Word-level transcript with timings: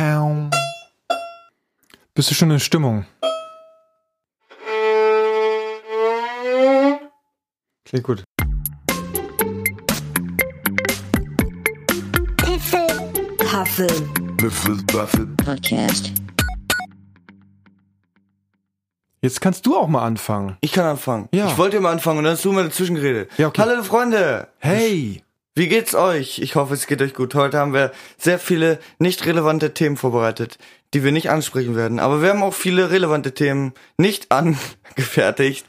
Pow. 0.00 0.48
Bist 2.14 2.30
du 2.30 2.34
schon 2.34 2.50
in 2.50 2.58
Stimmung? 2.58 3.04
Klingt 7.84 8.06
gut. 8.06 8.24
Podcast. 15.44 16.12
Jetzt 19.20 19.42
kannst 19.42 19.66
du 19.66 19.76
auch 19.76 19.86
mal 19.86 20.02
anfangen. 20.02 20.56
Ich 20.62 20.72
kann 20.72 20.86
anfangen. 20.86 21.28
Ja. 21.34 21.48
Ich 21.48 21.58
wollte 21.58 21.76
immer 21.76 21.90
anfangen 21.90 22.20
und 22.20 22.24
dann 22.24 22.32
hast 22.32 22.44
du 22.46 22.52
mal 22.52 22.64
dazwischen 22.64 22.94
geredet. 22.94 23.30
Ja, 23.36 23.48
okay. 23.48 23.60
Hallo 23.60 23.82
Freunde. 23.82 24.48
Hey! 24.60 25.22
Wie 25.60 25.68
geht's 25.68 25.94
euch? 25.94 26.38
Ich 26.38 26.54
hoffe, 26.54 26.72
es 26.72 26.86
geht 26.86 27.02
euch 27.02 27.12
gut. 27.12 27.34
Heute 27.34 27.58
haben 27.58 27.74
wir 27.74 27.92
sehr 28.16 28.38
viele 28.38 28.78
nicht 28.98 29.26
relevante 29.26 29.74
Themen 29.74 29.98
vorbereitet, 29.98 30.56
die 30.94 31.04
wir 31.04 31.12
nicht 31.12 31.28
ansprechen 31.28 31.76
werden. 31.76 32.00
Aber 32.00 32.22
wir 32.22 32.30
haben 32.30 32.42
auch 32.42 32.54
viele 32.54 32.90
relevante 32.90 33.34
Themen 33.34 33.74
nicht 33.98 34.32
angefertigt. 34.32 35.66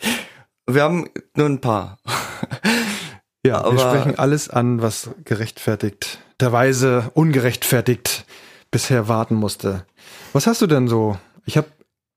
Wir 0.65 0.83
haben 0.83 1.09
nur 1.35 1.47
ein 1.47 1.59
paar. 1.59 1.97
Ja, 3.45 3.63
wir 3.63 3.65
Aber- 3.65 3.79
sprechen 3.79 4.17
alles 4.19 4.49
an, 4.49 4.81
was 4.81 5.09
gerechtfertigt, 5.25 6.19
der 6.39 6.53
Weise 6.53 7.09
ungerechtfertigt 7.15 8.25
bisher 8.69 9.09
warten 9.09 9.33
musste. 9.35 9.85
Was 10.31 10.47
hast 10.47 10.61
du 10.61 10.67
denn 10.67 10.87
so? 10.87 11.17
Ich 11.45 11.57
habe 11.57 11.67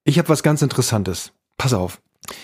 ich 0.05 0.19
hab 0.21 0.29
was 0.29 0.45
ganz 0.45 0.63
Interessantes. 0.63 1.33
Pass 1.57 1.73
auf. 1.73 1.99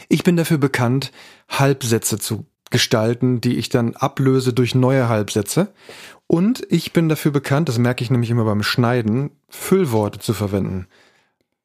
Ich 0.09 0.24
bin 0.24 0.35
dafür 0.37 0.59
bekannt, 0.59 1.12
Halbsätze 1.49 2.19
zu 2.19 2.47
gestalten, 2.70 3.41
die 3.41 3.56
ich 3.56 3.69
dann 3.69 3.95
ablöse 3.97 4.52
durch 4.52 4.74
neue 4.74 5.09
Halbsätze. 5.09 5.69
Und 6.27 6.65
ich 6.70 6.93
bin 6.93 7.09
dafür 7.09 7.33
bekannt, 7.33 7.69
das 7.69 7.79
merke 7.79 8.05
ich 8.05 8.10
nämlich 8.10 8.30
immer 8.30 8.45
beim 8.45 8.62
Schneiden, 8.62 9.30
Füllworte 9.48 10.19
zu 10.20 10.33
verwenden. 10.33 10.87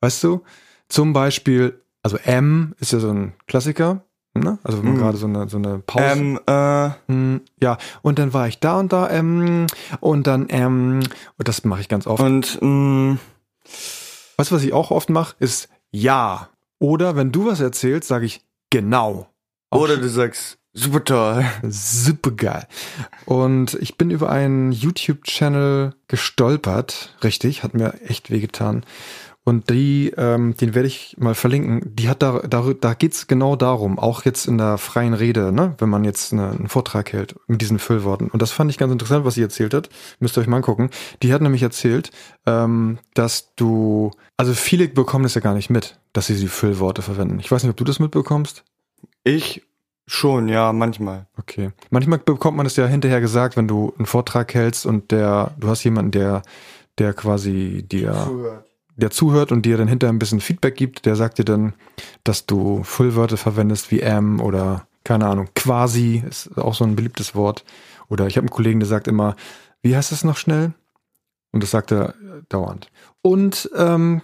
Weißt 0.02 0.23
du? 0.23 0.42
Zum 0.89 1.14
Beispiel, 1.14 1.81
also 2.03 2.17
M 2.17 2.73
ist 2.80 2.92
ja 2.92 3.00
so 3.00 3.09
ein 3.11 3.33
Klassiker, 3.48 4.03
ne? 4.33 4.58
Also 4.64 4.80
wenn 4.80 4.86
man 4.86 4.95
Mhm. 4.95 5.00
gerade 5.00 5.17
so 5.17 5.28
eine, 5.28 5.48
so 5.50 5.58
eine 5.58 5.80
Pause. 5.80 6.20
Ähm, 6.20 6.39
äh, 6.48 6.89
Hm, 7.08 7.42
ja, 7.61 7.78
und 8.02 8.17
dann 8.20 8.33
war 8.33 8.48
ich 8.48 8.59
da 8.59 8.80
und 8.80 8.92
da, 8.94 9.09
ähm, 9.11 9.67
und 10.00 10.28
dann, 10.28 10.48
ähm, 10.50 11.00
und 11.38 11.48
das 11.48 11.64
mache 11.64 11.81
ich 11.81 11.89
ganz 11.89 12.08
oft. 12.08 12.22
und 12.23 12.59
mh, 12.61 13.17
Weißt 14.38 14.52
du, 14.52 14.56
was 14.56 14.64
ich 14.64 14.73
auch 14.73 14.92
oft 14.92 15.09
mache, 15.09 15.36
ist 15.39 15.70
ja. 15.92 16.50
Oder 16.80 17.16
wenn 17.16 17.31
du 17.31 17.45
was 17.48 17.61
erzählst, 17.61 18.08
sage 18.08 18.26
ich 18.26 18.42
genau. 18.70 19.28
Auch 19.70 19.81
oder 19.81 19.98
du 19.98 20.09
sagst, 20.09 20.58
super 20.76 21.04
toll. 21.04 21.45
Super 21.64 22.31
geil. 22.31 22.68
Und 23.26 23.73
ich 23.81 23.98
bin 23.98 24.12
über 24.12 24.30
einen 24.30 24.72
YouTube-Channel 24.72 25.95
gestolpert, 26.08 27.16
richtig, 27.23 27.64
hat 27.64 27.73
mir 27.73 27.95
echt 28.02 28.30
wehgetan. 28.30 28.86
Und 29.48 29.70
die, 29.70 30.12
ähm, 30.17 30.58
den 30.58 30.73
werde 30.73 30.88
ich 30.88 31.17
mal 31.20 31.36
verlinken. 31.36 31.95
Die 31.95 32.09
hat 32.09 32.23
da, 32.23 32.40
da, 32.40 32.73
da 32.82 32.94
geht's 32.95 33.28
genau 33.28 33.56
darum, 33.56 34.00
auch 34.00 34.26
jetzt 34.26 34.48
in 34.48 34.58
der 34.58 34.80
freien 34.80 35.14
Rede, 35.14 35.52
ne, 35.52 35.76
wenn 35.78 35.88
man 35.88 36.04
jetzt 36.04 36.34
eine, 36.34 36.50
einen 36.50 36.67
Vortrag 36.67 37.14
hält 37.14 37.36
mit 37.45 37.62
diesen 37.62 37.78
Füllworten. 37.78 38.30
Und 38.30 38.42
das 38.42 38.52
fand 38.52 38.72
ich 38.72 38.80
ganz 38.80 38.92
interessant, 38.92 39.23
was 39.23 39.36
sie 39.36 39.44
erzählt 39.44 39.76
hat. 39.76 39.89
Müsst 40.20 40.36
ihr 40.36 40.42
euch 40.42 40.48
mal 40.48 40.58
angucken. 40.58 40.89
Die 41.22 41.32
hat 41.32 41.44
nämlich 41.44 41.62
erzählt, 41.62 42.10
ähm, 42.48 42.98
dass 43.14 43.54
du, 43.56 44.10
also 44.36 44.54
viele 44.56 44.88
bekommen 44.88 45.23
das 45.23 45.36
ja 45.36 45.42
gar 45.42 45.54
nicht 45.54 45.70
mit, 45.70 46.00
dass 46.12 46.26
sie 46.26 46.36
die 46.39 46.48
Füllworte 46.48 47.04
verwenden. 47.04 47.39
Ich 47.39 47.52
weiß 47.52 47.62
nicht, 47.62 47.70
ob 47.70 47.78
du 47.78 47.84
das 47.84 48.00
mitbekommst. 48.00 48.64
Ich 49.23 49.62
schon, 50.08 50.48
ja, 50.50 50.73
manchmal. 50.73 51.28
Okay. 51.38 51.72
Manchmal 51.89 52.20
bekommt 52.20 52.58
man 52.58 52.66
es 52.66 52.75
ja 52.75 52.86
hinterher 52.86 53.22
gesagt, 53.22 53.58
wenn 53.58 53.67
du 53.67 53.94
einen 53.98 54.06
Vortrag 54.06 54.53
hältst 54.53 54.86
und 54.86 55.11
der, 55.11 55.52
du 55.58 55.67
hast 55.67 55.84
jemanden, 55.84 56.11
der, 56.11 56.44
der 56.98 57.14
quasi 57.14 57.84
dir, 57.88 58.64
der 58.95 59.11
zuhört 59.11 59.52
und 59.52 59.66
dir 59.66 59.78
dann 59.78 59.88
hinterher 59.88 60.14
ein 60.14 60.20
bisschen 60.20 60.42
Feedback 60.42 60.76
gibt, 60.76 61.06
der 61.06 61.16
sagt 61.16 61.38
dir 61.38 61.45
dann, 61.45 61.73
dass 62.23 62.45
du 62.45 62.83
Füllwörter 62.83 63.38
verwendest 63.38 63.92
wie 63.92 64.03
am 64.03 64.39
oder 64.39 64.88
keine 65.04 65.27
Ahnung, 65.27 65.49
quasi 65.55 66.23
ist 66.27 66.58
auch 66.58 66.73
so 66.73 66.83
ein 66.83 66.95
beliebtes 66.95 67.36
Wort. 67.36 67.64
Oder 68.10 68.27
ich 68.27 68.37
habe 68.37 68.45
einen 68.45 68.54
Kollegen, 68.54 68.80
der 68.80 68.89
sagt 68.89 69.08
immer, 69.08 69.36
wie 69.82 69.95
heißt 69.95 70.11
es 70.11 70.23
noch 70.23 70.37
schnell? 70.37 70.73
Und 71.52 71.64
das 71.64 71.72
sagt 71.72 71.92
er 71.92 72.16
dauernd. 72.49 72.89
Und 73.22 73.70
ähm, 73.77 74.22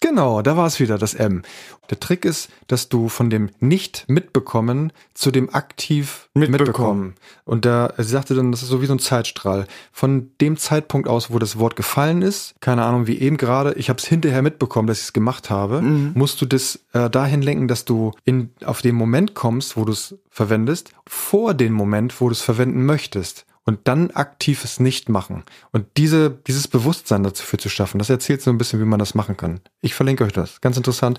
genau, 0.00 0.42
da 0.42 0.56
war 0.56 0.66
es 0.66 0.80
wieder, 0.80 0.98
das 0.98 1.14
M. 1.14 1.42
Der 1.90 1.98
Trick 1.98 2.24
ist, 2.24 2.48
dass 2.68 2.88
du 2.88 3.08
von 3.08 3.30
dem 3.30 3.50
nicht 3.58 4.04
mitbekommen 4.06 4.92
zu 5.14 5.30
dem 5.30 5.52
aktiv 5.52 6.28
mitbekommen. 6.34 6.58
Mitbekommen. 6.66 7.14
Und 7.44 7.64
da 7.64 7.92
sie 7.98 8.04
sagte 8.04 8.34
dann, 8.34 8.52
das 8.52 8.62
ist 8.62 8.68
so 8.68 8.80
wie 8.80 8.86
so 8.86 8.94
ein 8.94 8.98
Zeitstrahl. 9.00 9.66
Von 9.92 10.30
dem 10.40 10.56
Zeitpunkt 10.56 11.08
aus, 11.08 11.30
wo 11.32 11.38
das 11.40 11.58
Wort 11.58 11.74
gefallen 11.76 12.22
ist, 12.22 12.54
keine 12.60 12.84
Ahnung, 12.84 13.06
wie 13.08 13.18
eben 13.18 13.36
gerade, 13.36 13.72
ich 13.74 13.88
habe 13.88 13.98
es 13.98 14.06
hinterher 14.06 14.42
mitbekommen, 14.42 14.86
dass 14.86 14.98
ich 14.98 15.04
es 15.06 15.12
gemacht 15.12 15.50
habe, 15.50 15.82
Mhm. 15.82 16.12
musst 16.14 16.40
du 16.40 16.46
das 16.46 16.78
äh, 16.92 17.10
dahin 17.10 17.42
lenken, 17.42 17.66
dass 17.68 17.84
du 17.84 18.12
in, 18.24 18.50
auf 18.64 18.82
den 18.82 18.94
Moment 18.94 19.34
kommst, 19.34 19.76
wo 19.76 19.84
du 19.84 19.92
es 19.92 20.14
verwendest, 20.30 20.92
vor 21.08 21.54
den 21.54 21.72
Moment, 21.72 22.20
wo 22.20 22.28
du 22.28 22.32
es 22.32 22.40
verwenden 22.42 22.86
möchtest. 22.86 23.46
Und 23.64 23.86
dann 23.86 24.10
aktiv 24.12 24.64
es 24.64 24.80
nicht 24.80 25.08
machen. 25.08 25.44
Und 25.70 25.86
diese, 25.96 26.30
dieses 26.30 26.66
Bewusstsein 26.66 27.22
dafür 27.22 27.58
zu 27.58 27.68
schaffen, 27.68 27.98
das 27.98 28.10
erzählt 28.10 28.42
so 28.42 28.50
ein 28.50 28.58
bisschen, 28.58 28.80
wie 28.80 28.86
man 28.86 28.98
das 28.98 29.14
machen 29.14 29.36
kann. 29.36 29.60
Ich 29.80 29.94
verlinke 29.94 30.24
euch 30.24 30.32
das. 30.32 30.60
Ganz 30.60 30.76
interessant. 30.76 31.18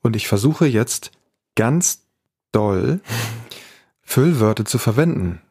Und 0.00 0.16
ich 0.16 0.26
versuche 0.26 0.66
jetzt 0.66 1.10
ganz 1.54 2.06
doll 2.50 3.00
Füllwörter 4.00 4.64
zu 4.64 4.78
verwenden. 4.78 5.42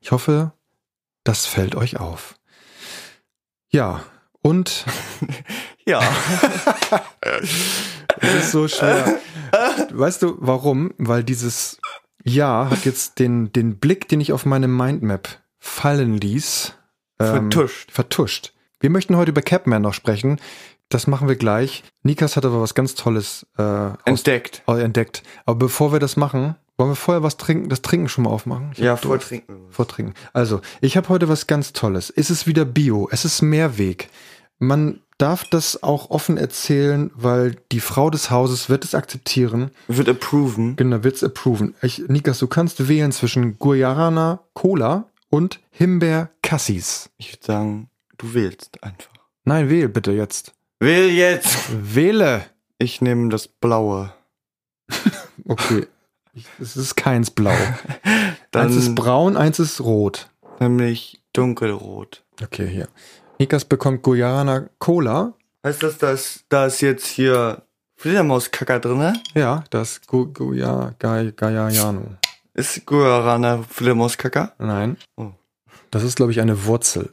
Ich 0.00 0.12
hoffe, 0.12 0.52
das 1.24 1.46
fällt 1.46 1.74
euch 1.74 1.98
auf. 1.98 2.38
Ja, 3.70 4.04
und 4.42 4.84
Ja. 5.86 6.00
es 8.20 8.34
ist 8.34 8.50
so 8.50 8.66
schwer. 8.66 9.20
Weißt 9.92 10.20
du, 10.22 10.36
warum? 10.38 10.92
Weil 10.98 11.22
dieses 11.22 11.78
Ja 12.24 12.68
hat 12.70 12.84
jetzt 12.84 13.20
den, 13.20 13.52
den 13.52 13.78
Blick, 13.78 14.08
den 14.08 14.20
ich 14.20 14.32
auf 14.32 14.44
meine 14.44 14.66
Mindmap 14.66 15.28
fallen 15.66 16.16
ließ, 16.18 16.74
ähm, 17.20 17.26
Vertuscht. 17.50 17.90
vertuscht. 17.90 18.52
Wir 18.80 18.90
möchten 18.90 19.16
heute 19.16 19.30
über 19.30 19.42
Capman 19.42 19.82
noch 19.82 19.94
sprechen. 19.94 20.38
Das 20.88 21.06
machen 21.06 21.28
wir 21.28 21.36
gleich. 21.36 21.82
Nikas 22.02 22.36
hat 22.36 22.44
aber 22.44 22.60
was 22.60 22.74
ganz 22.74 22.94
Tolles 22.94 23.46
äh, 23.58 23.62
aus, 23.62 23.96
Entdeckt. 24.04 24.62
äh, 24.68 24.80
entdeckt. 24.82 25.22
Aber 25.44 25.58
bevor 25.58 25.92
wir 25.92 25.98
das 25.98 26.16
machen, 26.16 26.54
wollen 26.76 26.90
wir 26.90 26.96
vorher 26.96 27.22
was 27.22 27.38
trinken, 27.38 27.68
das 27.68 27.82
Trinken 27.82 28.08
schon 28.08 28.24
mal 28.24 28.30
aufmachen? 28.30 28.70
Ich 28.72 28.78
Ja, 28.78 28.96
vortrinken. 28.96 29.56
Vortrinken. 29.70 30.14
Also, 30.32 30.60
ich 30.80 30.96
habe 30.96 31.08
heute 31.08 31.28
was 31.28 31.46
ganz 31.46 31.72
Tolles. 31.72 32.10
Es 32.14 32.30
ist 32.30 32.46
wieder 32.46 32.64
Bio. 32.64 33.08
Es 33.10 33.24
ist 33.24 33.42
Mehrweg. 33.42 34.08
Man 34.58 35.00
darf 35.18 35.44
das 35.44 35.82
auch 35.82 36.10
offen 36.10 36.36
erzählen, 36.36 37.10
weil 37.14 37.56
die 37.72 37.80
Frau 37.80 38.10
des 38.10 38.30
Hauses 38.30 38.68
wird 38.68 38.84
es 38.84 38.94
akzeptieren. 38.94 39.70
Wird 39.88 40.08
approven. 40.08 40.76
Genau, 40.76 41.02
wird 41.02 41.16
es 41.16 41.24
approven. 41.24 41.74
Ich, 41.82 42.04
Nikas, 42.08 42.38
du 42.38 42.46
kannst 42.46 42.86
wählen 42.88 43.10
zwischen 43.10 43.58
Guayana 43.58 44.40
Cola 44.52 45.06
und 45.30 45.60
Himbeer 45.70 46.30
Cassis. 46.42 47.10
Ich 47.16 47.32
würde 47.32 47.44
sagen, 47.46 47.90
du 48.18 48.34
wählst 48.34 48.82
einfach. 48.82 49.12
Nein, 49.44 49.68
wähl 49.70 49.88
bitte 49.88 50.12
jetzt. 50.12 50.52
Wähl 50.80 51.10
jetzt. 51.10 51.94
Wähle. 51.94 52.44
Ich 52.78 53.00
nehme 53.00 53.28
das 53.30 53.48
Blaue. 53.48 54.12
Okay. 55.48 55.86
Es 56.60 56.76
ist 56.76 56.96
keins 56.96 57.30
blau. 57.30 57.54
Dann 58.50 58.66
eins 58.66 58.76
ist 58.76 58.94
braun, 58.96 59.36
eins 59.36 59.58
ist 59.60 59.80
rot. 59.80 60.28
nämlich 60.58 61.22
dunkelrot. 61.32 62.24
Okay, 62.42 62.66
hier. 62.66 62.88
Nikas 63.38 63.64
bekommt 63.64 64.02
Guayana 64.02 64.68
Cola. 64.78 65.34
Heißt 65.64 65.82
das, 65.82 65.98
dass 65.98 66.44
da 66.48 66.66
ist 66.66 66.80
jetzt 66.80 67.06
hier 67.06 67.62
Fledermauskacker 67.96 68.80
drin? 68.80 69.18
Ja, 69.34 69.62
das 69.70 70.00
Gu 70.06 70.26
Guya 70.32 70.94
Gai- 70.98 71.32
Gaiano. 71.36 72.16
Ist 72.56 72.86
Guarana 72.86 73.62
Fledermauskacker? 73.68 74.54
Nein. 74.58 74.96
Oh. 75.16 75.32
Das 75.90 76.02
ist, 76.02 76.16
glaube 76.16 76.32
ich, 76.32 76.40
eine 76.40 76.64
Wurzel. 76.64 77.12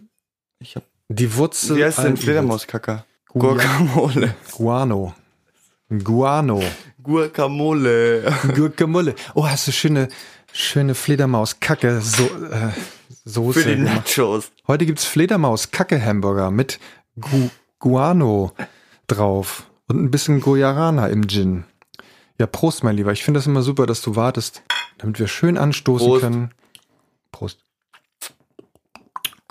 Ich 0.60 0.78
hab. 0.78 0.84
Die 1.10 1.36
Wurzel. 1.36 1.76
Wie 1.76 1.84
heißt 1.84 1.98
denn 1.98 2.16
Fledermauskacker? 2.16 3.06
Guacamole. 3.28 4.36
Guano. 4.54 5.14
Guano. 5.90 6.64
Guacamole. 7.04 8.34
Gurkemulle. 8.56 9.16
Oh, 9.36 9.46
hast 9.46 9.68
du 9.68 9.74
schöne, 9.74 10.08
schöne 10.54 10.96
Fledermaus-Kacke 10.96 12.00
so, 12.00 12.24
äh, 12.24 12.70
Soße 13.26 13.60
Für 13.60 13.76
die. 13.76 13.82
Nachos. 13.82 14.50
Heute 14.66 14.86
gibt's 14.86 15.04
Fledermaus-Kacke-Hamburger 15.04 16.52
mit 16.52 16.80
Gu 17.20 17.50
Guano 17.80 18.54
drauf 19.08 19.70
und 19.90 20.02
ein 20.02 20.10
bisschen 20.10 20.40
Guarana 20.40 21.08
im 21.08 21.28
Gin. 21.28 21.66
Ja, 22.40 22.48
Prost, 22.48 22.86
mein 22.86 22.96
Lieber. 22.96 23.12
Ich 23.12 23.26
finde 23.26 23.40
das 23.40 23.48
immer 23.48 23.62
super, 23.62 23.86
dass 23.86 24.02
du 24.02 24.16
wartest, 24.16 24.64
damit 25.04 25.20
wir 25.20 25.28
schön 25.28 25.58
anstoßen 25.58 26.08
Prost. 26.08 26.22
können. 26.22 26.52
Prost. 27.34 27.60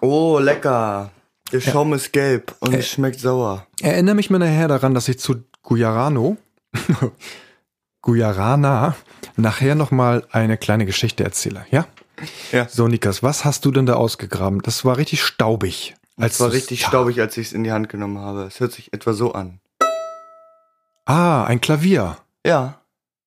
Oh, 0.00 0.38
lecker. 0.38 1.10
Der 1.52 1.60
Schaum 1.60 1.92
ist 1.92 2.12
gelb 2.12 2.54
und 2.60 2.72
es 2.72 2.88
schmeckt 2.88 3.20
sauer. 3.20 3.66
Erinnere 3.82 4.14
mich 4.14 4.30
mal 4.30 4.38
nachher 4.38 4.66
daran, 4.68 4.94
dass 4.94 5.08
ich 5.08 5.18
zu 5.18 5.44
Gujarano, 5.62 6.38
Gujarana, 8.00 8.96
nachher 9.36 9.74
nochmal 9.74 10.26
eine 10.30 10.56
kleine 10.56 10.86
Geschichte 10.86 11.22
erzähle, 11.22 11.66
ja? 11.70 11.86
Ja. 12.50 12.66
So, 12.68 12.88
Nikas, 12.88 13.22
was 13.22 13.44
hast 13.44 13.66
du 13.66 13.70
denn 13.70 13.84
da 13.84 13.94
ausgegraben? 13.94 14.62
Das 14.62 14.86
war 14.86 14.96
richtig 14.96 15.22
staubig. 15.22 15.94
Es 16.16 16.40
war 16.40 16.50
richtig 16.50 16.82
staubig, 16.82 17.20
als 17.20 17.36
ich 17.36 17.48
es 17.48 17.52
in 17.52 17.62
die 17.62 17.72
Hand 17.72 17.90
genommen 17.90 18.18
habe. 18.18 18.44
Es 18.44 18.58
hört 18.58 18.72
sich 18.72 18.92
etwa 18.94 19.12
so 19.12 19.32
an. 19.32 19.60
Ah, 21.04 21.44
ein 21.44 21.60
Klavier. 21.60 22.16
Ja. 22.46 22.80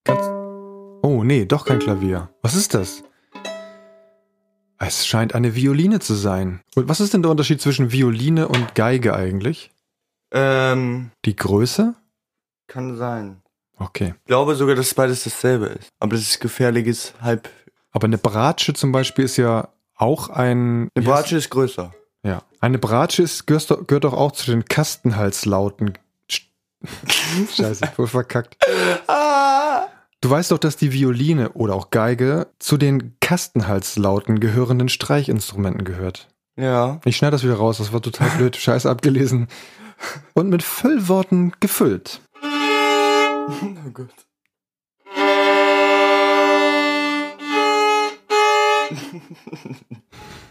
Ganz 0.05 0.34
oh, 1.05 1.23
nee, 1.23 1.45
doch 1.45 1.65
kein 1.65 1.79
Klavier. 1.79 2.29
Was 2.41 2.55
ist 2.55 2.73
das? 2.73 3.03
Es 4.77 5.05
scheint 5.07 5.33
eine 5.35 5.55
Violine 5.55 5.99
zu 5.99 6.13
sein. 6.15 6.61
Und 6.75 6.89
was 6.89 6.99
ist 6.99 7.13
denn 7.13 7.21
der 7.21 7.31
Unterschied 7.31 7.61
zwischen 7.61 7.91
Violine 7.91 8.47
und 8.47 8.75
Geige 8.75 9.13
eigentlich? 9.15 9.71
Ähm, 10.31 11.11
Die 11.25 11.35
Größe? 11.35 11.93
kann 12.67 12.97
sein. 12.97 13.41
Okay. 13.77 14.15
Ich 14.17 14.25
glaube 14.25 14.55
sogar, 14.55 14.75
dass 14.75 14.93
beides 14.95 15.23
dasselbe 15.23 15.67
ist. 15.67 15.89
Aber 15.99 16.13
das 16.15 16.21
ist 16.21 16.39
gefährliches 16.41 17.13
Halb. 17.21 17.49
Aber 17.91 18.05
eine 18.05 18.17
Bratsche 18.17 18.73
zum 18.73 18.91
Beispiel 18.91 19.25
ist 19.25 19.37
ja 19.37 19.69
auch 19.95 20.29
ein. 20.29 20.89
Eine 20.95 21.05
Bratsche 21.05 21.37
ist 21.37 21.49
größer. 21.51 21.93
Ja. 22.23 22.41
Eine 22.59 22.79
Bratsche 22.79 23.21
ist, 23.21 23.45
gehört, 23.45 23.69
doch- 23.69 23.85
gehört 23.85 24.03
doch 24.05 24.13
auch 24.13 24.31
zu 24.31 24.49
den 24.49 24.65
Kastenhalslauten. 24.65 25.93
Scheiße, 27.55 27.85
voll 27.95 28.07
verkackt. 28.07 28.57
Du 30.21 30.29
weißt 30.29 30.51
doch, 30.51 30.57
dass 30.57 30.77
die 30.77 30.91
Violine 30.91 31.51
oder 31.53 31.75
auch 31.75 31.91
Geige 31.91 32.47
zu 32.59 32.77
den 32.77 33.15
Kastenhalslauten 33.19 34.39
gehörenden 34.39 34.89
Streichinstrumenten 34.89 35.83
gehört. 35.83 36.29
Ja. 36.57 36.99
Ich 37.05 37.17
schneide 37.17 37.33
das 37.33 37.43
wieder 37.43 37.55
raus, 37.55 37.77
das 37.77 37.93
war 37.93 38.01
total 38.01 38.29
blöd. 38.31 38.55
Scheiße 38.57 38.89
abgelesen. 38.89 39.47
Und 40.33 40.49
mit 40.49 40.63
Füllworten 40.63 41.53
gefüllt. 41.59 42.21
Oh 42.41 43.89
Gott. 43.93 44.09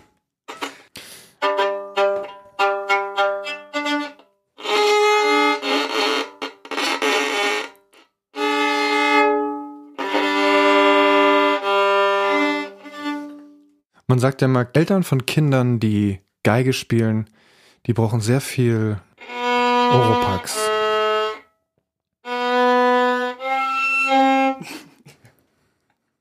sagt 14.24 14.40
ja 14.40 14.48
mal, 14.48 14.66
Eltern 14.72 15.02
von 15.02 15.26
Kindern, 15.26 15.80
die 15.80 16.18
Geige 16.44 16.72
spielen, 16.72 17.28
die 17.84 17.92
brauchen 17.92 18.22
sehr 18.22 18.40
viel 18.40 18.98
Oropax. 19.92 20.56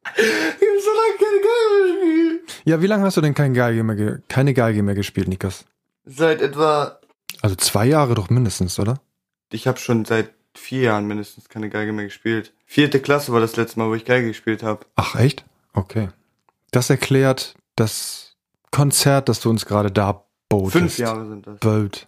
Ich 0.03 0.67
hab 0.67 0.81
so 0.81 0.91
lange 0.99 1.15
keine 1.17 1.39
Geige 1.47 1.71
mehr 1.71 2.39
gespielt. 2.43 2.61
Ja, 2.65 2.81
wie 2.81 2.87
lange 2.87 3.05
hast 3.05 3.15
du 3.15 3.21
denn 3.21 3.33
kein 3.33 3.53
Geige 3.53 3.81
mehr 3.85 4.19
keine 4.27 4.53
Geige 4.53 4.83
mehr 4.83 4.95
gespielt, 4.95 5.29
Nikas? 5.29 5.63
Seit 6.03 6.41
etwa. 6.41 6.99
Also 7.41 7.55
zwei 7.55 7.85
Jahre 7.85 8.15
doch 8.15 8.29
mindestens, 8.29 8.79
oder? 8.79 8.99
Ich 9.49 9.65
habe 9.65 9.79
schon 9.79 10.03
seit 10.03 10.33
vier 10.53 10.81
Jahren 10.81 11.07
mindestens 11.07 11.47
keine 11.47 11.69
Geige 11.69 11.93
mehr 11.93 12.03
gespielt. 12.03 12.51
Vierte 12.65 12.99
Klasse 12.99 13.31
war 13.31 13.39
das 13.39 13.55
letzte 13.55 13.79
Mal, 13.79 13.87
wo 13.87 13.95
ich 13.95 14.03
Geige 14.03 14.27
gespielt 14.27 14.61
habe. 14.61 14.85
Ach, 14.97 15.15
echt? 15.15 15.45
Okay. 15.71 16.09
Das 16.71 16.89
erklärt 16.89 17.55
das 17.75 18.35
Konzert, 18.71 19.29
das 19.29 19.39
du 19.39 19.49
uns 19.49 19.65
gerade 19.65 19.91
da 19.91 20.23
botest. 20.49 20.73
Fünf 20.73 20.97
Jahre 20.97 21.27
sind 21.27 21.47
das. 21.47 21.59
Bot. 21.59 22.07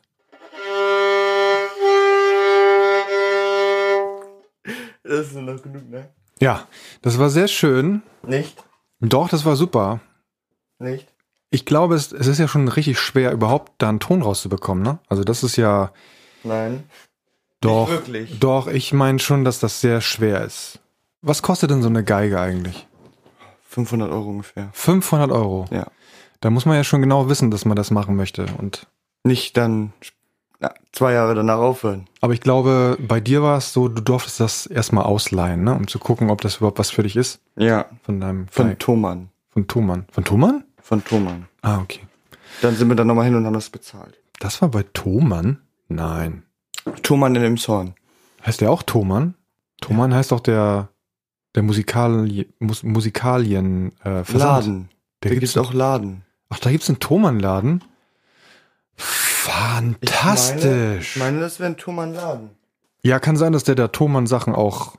Das 5.03 5.27
ist 5.27 5.33
nur 5.33 5.43
noch 5.43 5.61
genug, 5.61 5.87
ne? 5.89 6.09
Ja, 6.41 6.67
das 7.01 7.19
war 7.19 7.29
sehr 7.29 7.47
schön. 7.47 8.01
Nicht? 8.23 8.57
Doch, 8.99 9.29
das 9.29 9.45
war 9.45 9.55
super. 9.55 9.99
Nicht? 10.79 11.07
Ich 11.51 11.65
glaube, 11.65 11.95
es, 11.95 12.11
es 12.11 12.27
ist 12.27 12.39
ja 12.39 12.47
schon 12.47 12.67
richtig 12.67 12.99
schwer, 12.99 13.31
überhaupt 13.31 13.73
da 13.77 13.89
einen 13.89 13.99
Ton 13.99 14.21
rauszubekommen, 14.21 14.83
ne? 14.83 14.99
Also 15.07 15.23
das 15.23 15.43
ist 15.43 15.55
ja 15.55 15.91
Nein. 16.43 16.83
doch. 17.61 17.87
Nicht 17.89 18.07
wirklich. 18.07 18.39
Doch, 18.39 18.67
ich 18.67 18.91
meine 18.93 19.19
schon, 19.19 19.45
dass 19.45 19.59
das 19.59 19.79
sehr 19.79 20.01
schwer 20.01 20.43
ist. 20.43 20.79
Was 21.21 21.41
kostet 21.41 21.71
denn 21.71 21.81
so 21.81 21.89
eine 21.89 22.03
Geige 22.03 22.39
eigentlich? 22.39 22.87
500 23.75 24.09
Euro 24.11 24.29
ungefähr. 24.29 24.69
500 24.73 25.31
Euro. 25.31 25.65
Ja. 25.71 25.87
Da 26.41 26.49
muss 26.49 26.65
man 26.65 26.75
ja 26.75 26.83
schon 26.83 27.01
genau 27.01 27.29
wissen, 27.29 27.51
dass 27.51 27.65
man 27.65 27.75
das 27.75 27.91
machen 27.91 28.15
möchte. 28.15 28.45
Und 28.57 28.87
Nicht 29.23 29.57
dann 29.57 29.93
na, 30.59 30.73
zwei 30.93 31.11
Jahre 31.13 31.35
danach 31.35 31.57
aufhören. 31.57 32.07
aber 32.21 32.33
ich 32.33 32.39
glaube, 32.41 32.97
bei 32.99 33.19
dir 33.19 33.43
war 33.43 33.57
es 33.57 33.73
so, 33.73 33.87
du 33.89 34.01
durftest 34.01 34.39
das 34.39 34.65
erstmal 34.65 35.03
ausleihen, 35.03 35.63
ne? 35.63 35.73
Um 35.75 35.87
zu 35.87 35.99
gucken, 35.99 36.29
ob 36.29 36.39
das 36.41 36.57
überhaupt 36.57 36.79
was 36.79 36.89
für 36.91 37.03
dich 37.03 37.15
ist. 37.17 37.41
Ja. 37.57 37.85
Von 38.03 38.19
deinem 38.21 38.47
Von 38.47 38.69
Geig- 38.71 38.79
Thomann. 38.79 39.29
von 39.49 39.67
Thomann. 39.67 40.05
Von 40.11 40.23
Thomann? 40.23 40.63
Von 40.81 41.03
Thomann. 41.03 41.47
Ah, 41.61 41.79
okay. 41.81 42.01
Dann 42.61 42.75
sind 42.75 42.87
wir 42.87 42.95
dann 42.95 43.07
nochmal 43.07 43.25
hin 43.25 43.35
und 43.35 43.45
haben 43.45 43.53
das 43.53 43.69
bezahlt. 43.69 44.17
Das 44.39 44.61
war 44.61 44.69
bei 44.69 44.83
Thomann? 44.93 45.59
Nein. 45.89 46.43
Thomann 47.03 47.35
in 47.35 47.41
dem 47.41 47.57
Zorn. 47.57 47.93
Heißt 48.45 48.61
der 48.61 48.71
auch 48.71 48.83
Thomann? 48.83 49.33
Thomann 49.81 50.13
heißt 50.13 50.31
doch 50.31 50.39
der, 50.39 50.87
der 51.55 51.63
Musikali 51.63 52.47
Mus 52.59 52.83
Musikalien 52.83 53.91
äh, 54.01 54.23
Versand. 54.23 54.65
Laden. 54.65 54.89
Der 55.23 55.31
Da 55.31 55.35
gibt's 55.35 55.53
gibt's 55.53 55.67
auch 55.67 55.73
Laden. 55.73 56.23
Ach, 56.49 56.59
da 56.59 56.71
gibt's 56.71 56.89
einen 56.89 56.99
Thomann-Laden? 56.99 57.83
Ich 58.97 59.03
Fantastisch. 59.03 61.17
meine, 61.17 61.39
das 61.39 61.59
wäre 61.59 61.71
ein 61.71 61.77
Thomann-Laden. 61.77 62.49
ja, 63.03 63.19
kann 63.19 63.37
sein, 63.37 63.53
dass 63.53 63.63
der 63.63 63.75
da 63.75 63.87
Thomann-Sachen 63.87 64.53
auch 64.55 64.95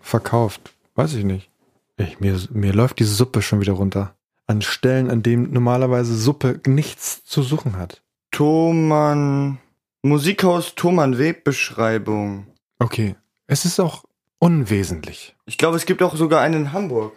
verkauft. 0.00 0.74
Weiß 0.94 1.14
ich 1.14 1.24
nicht. 1.24 1.50
Ich, 1.96 2.20
mir, 2.20 2.38
mir 2.50 2.72
läuft 2.72 2.98
diese 2.98 3.14
Suppe 3.14 3.42
schon 3.42 3.60
wieder 3.60 3.72
runter. 3.72 4.14
An 4.46 4.62
Stellen, 4.62 5.10
an 5.10 5.22
denen 5.22 5.52
normalerweise 5.52 6.16
Suppe 6.16 6.60
nichts 6.66 7.24
zu 7.24 7.42
suchen 7.42 7.76
hat. 7.76 8.02
Thomann. 8.30 9.58
Musikhaus 10.02 10.74
Thomann 10.74 11.18
Webbeschreibung. 11.18 12.46
Okay. 12.78 13.16
Es 13.48 13.64
ist 13.64 13.80
auch 13.80 14.04
unwesentlich. 14.38 15.34
Ich 15.46 15.58
glaube, 15.58 15.76
es 15.76 15.86
gibt 15.86 16.02
auch 16.02 16.16
sogar 16.16 16.40
einen 16.40 16.54
in 16.66 16.72
Hamburg. 16.72 17.12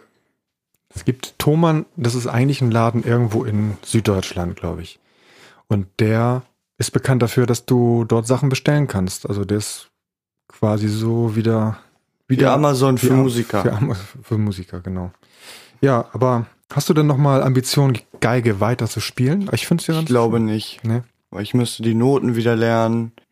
Es 0.94 1.04
gibt 1.04 1.38
Thomann, 1.38 1.86
das 1.96 2.14
ist 2.14 2.26
eigentlich 2.26 2.60
ein 2.62 2.70
Laden 2.70 3.04
irgendwo 3.04 3.44
in 3.44 3.76
Süddeutschland, 3.82 4.56
glaube 4.56 4.82
ich. 4.82 4.98
Und 5.68 5.86
der 6.00 6.42
ist 6.78 6.90
bekannt 6.90 7.22
dafür, 7.22 7.46
dass 7.46 7.64
du 7.66 8.04
dort 8.04 8.26
Sachen 8.26 8.48
bestellen 8.48 8.88
kannst. 8.88 9.28
Also 9.28 9.44
der 9.44 9.58
ist 9.58 9.90
quasi 10.48 10.88
so 10.88 11.36
wieder 11.36 11.78
Wie 12.26 12.44
Amazon 12.44 12.98
für 12.98 13.08
Ja, 13.08 13.14
Musiker. 13.16 13.62
Für, 13.62 13.72
Am- 13.72 13.94
für 14.22 14.38
Musiker, 14.38 14.80
genau. 14.80 15.12
Ja, 15.80 16.06
aber 16.12 16.46
hast 16.72 16.88
du 16.88 16.94
denn 16.94 17.06
noch 17.06 17.16
mal 17.18 17.42
Ambitionen, 17.42 17.98
Geige 18.20 18.58
weiter 18.60 18.88
zu 18.88 19.00
spielen? 19.00 19.48
Ich 19.52 19.66
finde 19.68 19.82
es 19.82 19.86
ja 19.86 19.94
Ich 19.94 19.98
ganz 20.00 20.08
glaube 20.08 20.40
nicht. 20.40 20.82
Ne? 20.84 21.04
Weil 21.30 21.42
ich 21.44 21.54
müsste 21.54 21.82
die 21.84 21.94
Noten 21.94 22.34
wieder 22.36 22.56
lernen. 22.56 23.12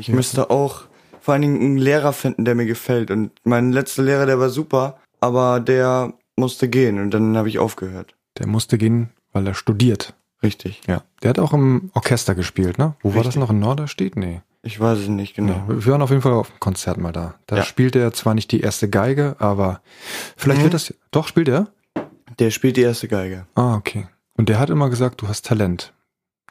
Ich 0.00 0.08
müsste 0.08 0.48
auch 0.48 0.84
vor 1.26 1.32
allen 1.34 1.42
Dingen 1.42 1.60
einen 1.60 1.76
Lehrer 1.76 2.12
finden, 2.12 2.44
der 2.44 2.54
mir 2.54 2.66
gefällt. 2.66 3.10
Und 3.10 3.32
mein 3.42 3.72
letzter 3.72 4.04
Lehrer, 4.04 4.26
der 4.26 4.38
war 4.38 4.48
super, 4.48 4.96
aber 5.18 5.58
der 5.58 6.12
musste 6.36 6.68
gehen 6.68 7.00
und 7.00 7.10
dann 7.10 7.36
habe 7.36 7.48
ich 7.48 7.58
aufgehört. 7.58 8.14
Der 8.38 8.46
musste 8.46 8.78
gehen, 8.78 9.08
weil 9.32 9.44
er 9.44 9.54
studiert. 9.54 10.14
Richtig. 10.40 10.82
Ja. 10.86 11.02
Der 11.22 11.30
hat 11.30 11.40
auch 11.40 11.52
im 11.52 11.90
Orchester 11.94 12.36
gespielt, 12.36 12.78
ne? 12.78 12.94
Wo 13.02 13.08
war 13.08 13.16
das 13.24 13.26
Richtig. 13.34 13.40
noch? 13.40 13.50
In 13.50 13.58
Norderstedt? 13.58 14.14
Nee. 14.14 14.40
Ich 14.62 14.78
weiß 14.78 14.98
es 15.00 15.08
nicht 15.08 15.34
genau. 15.34 15.64
nee. 15.66 15.84
Wir 15.84 15.90
waren 15.92 16.02
auf 16.02 16.10
jeden 16.10 16.22
Fall 16.22 16.32
auf 16.34 16.48
einem 16.50 16.60
Konzert 16.60 16.98
mal 16.98 17.10
da. 17.10 17.34
Da 17.46 17.56
Ja. 17.56 17.62
spielt 17.64 17.96
er 17.96 18.12
zwar 18.12 18.34
nicht 18.34 18.52
die 18.52 18.60
erste 18.60 18.88
Geige, 18.88 19.34
aber 19.40 19.80
vielleicht 20.36 20.60
Mhm. 20.60 20.64
wird 20.66 20.74
das. 20.74 20.94
Doch, 21.10 21.26
spielt 21.26 21.48
er? 21.48 21.66
Der 22.38 22.52
spielt 22.52 22.76
die 22.76 22.82
erste 22.82 23.08
Geige. 23.08 23.46
Ah, 23.56 23.74
okay. 23.74 24.06
Und 24.36 24.48
der 24.48 24.60
hat 24.60 24.70
immer 24.70 24.90
gesagt, 24.90 25.22
du 25.22 25.26
hast 25.28 25.44
Talent. 25.46 25.92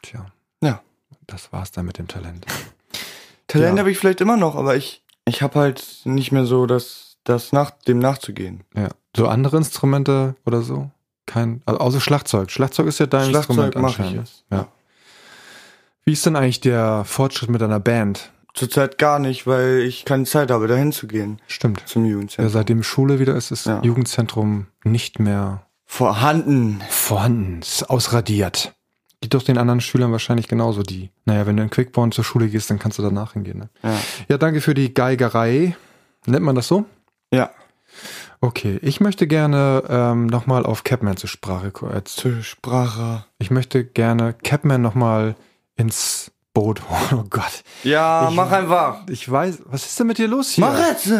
Tja. 0.02 0.26
Ja. 0.62 0.82
Das 1.26 1.50
war's 1.52 1.70
dann 1.72 1.86
mit 1.86 1.96
dem 1.98 2.08
Talent. 2.08 2.44
Talent 3.48 3.74
Ja. 3.76 3.80
habe 3.80 3.90
ich 3.90 3.98
vielleicht 3.98 4.20
immer 4.20 4.36
noch, 4.36 4.54
aber 4.56 4.76
ich, 4.76 5.02
ich 5.24 5.42
habe 5.42 5.58
halt 5.58 5.84
nicht 6.04 6.32
mehr 6.32 6.44
so 6.46 6.66
das, 6.66 7.16
das 7.24 7.52
nach, 7.52 7.70
dem 7.70 7.98
nachzugehen. 7.98 8.64
Ja. 8.74 8.88
So 9.16 9.28
andere 9.28 9.56
Instrumente 9.56 10.34
oder 10.44 10.62
so? 10.62 10.90
Kein, 11.26 11.62
also 11.66 11.80
außer 11.80 12.00
Schlagzeug. 12.00 12.50
Schlagzeug 12.50 12.86
ist 12.86 13.00
ja 13.00 13.06
dein 13.06 13.32
Instrument 13.34 13.72
Schlagzeug 13.74 13.76
ich 13.92 13.98
anscheinend. 14.00 14.28
es. 14.28 14.44
Ja. 14.50 14.68
Wie 16.04 16.12
ist 16.12 16.24
denn 16.24 16.36
eigentlich 16.36 16.60
der 16.60 17.04
Fortschritt 17.04 17.50
mit 17.50 17.60
deiner 17.60 17.80
Band? 17.80 18.30
Zurzeit 18.54 18.96
gar 18.96 19.18
nicht, 19.18 19.46
weil 19.46 19.80
ich 19.80 20.04
keine 20.04 20.24
Zeit 20.24 20.50
habe, 20.50 20.66
dahin 20.68 20.92
zu 20.92 21.06
gehen 21.08 21.42
Stimmt. 21.46 21.82
zum 21.86 22.04
Ja, 22.04 22.12
Jugendzentrum. 22.12 22.52
seitdem 22.52 22.82
Schule 22.82 23.18
wieder 23.18 23.34
ist, 23.34 23.50
ist 23.50 23.66
Ja. 23.66 23.82
Jugendzentrum 23.82 24.66
nicht 24.84 25.18
mehr 25.18 25.66
Vorhanden. 25.84 26.80
vorhanden, 26.88 27.60
ist 27.60 27.90
ausradiert. 27.90 28.72
Geht 29.20 29.32
doch 29.34 29.42
den 29.42 29.56
anderen 29.58 29.80
Schülern 29.80 30.12
wahrscheinlich 30.12 30.46
genauso, 30.48 30.82
die, 30.82 31.10
naja, 31.24 31.46
wenn 31.46 31.56
du 31.56 31.62
in 31.62 31.70
Quickborn 31.70 32.12
zur 32.12 32.22
Schule 32.24 32.48
gehst, 32.48 32.68
dann 32.70 32.78
kannst 32.78 32.98
du 32.98 33.02
danach 33.02 33.32
hingehen. 33.32 33.58
Ne? 33.58 33.68
Ja. 33.82 33.98
Ja, 34.28 34.38
danke 34.38 34.60
für 34.60 34.74
die 34.74 34.92
Geigerei. 34.92 35.74
Nennt 36.26 36.44
man 36.44 36.54
das 36.54 36.68
so? 36.68 36.84
Ja. 37.32 37.50
Okay, 38.40 38.78
ich 38.82 39.00
möchte 39.00 39.26
gerne 39.26 39.82
ähm, 39.88 40.26
nochmal 40.26 40.66
auf 40.66 40.84
Capman 40.84 41.16
zur 41.16 41.30
Sprache 41.30 41.70
ko- 41.70 41.88
äh, 41.88 42.04
zu- 42.04 42.20
Zur 42.34 42.42
Sprache. 42.42 43.24
Ich 43.38 43.50
möchte 43.50 43.84
gerne 43.84 44.34
Capman 44.34 44.82
nochmal 44.82 45.34
ins 45.76 46.30
Boot 46.52 46.82
holen. 46.88 47.00
Oh 47.24 47.24
Gott. 47.30 47.62
Ja, 47.84 48.28
Ich- 48.28 48.34
mach 48.36 48.50
einfach. 48.50 49.00
Ich 49.08 49.28
weiß, 49.30 49.62
was 49.66 49.86
ist 49.86 49.98
denn 49.98 50.08
mit 50.08 50.18
dir 50.18 50.28
los 50.28 50.50
hier? 50.50 50.66
Mach 50.66 50.78
jetzt. 50.78 51.10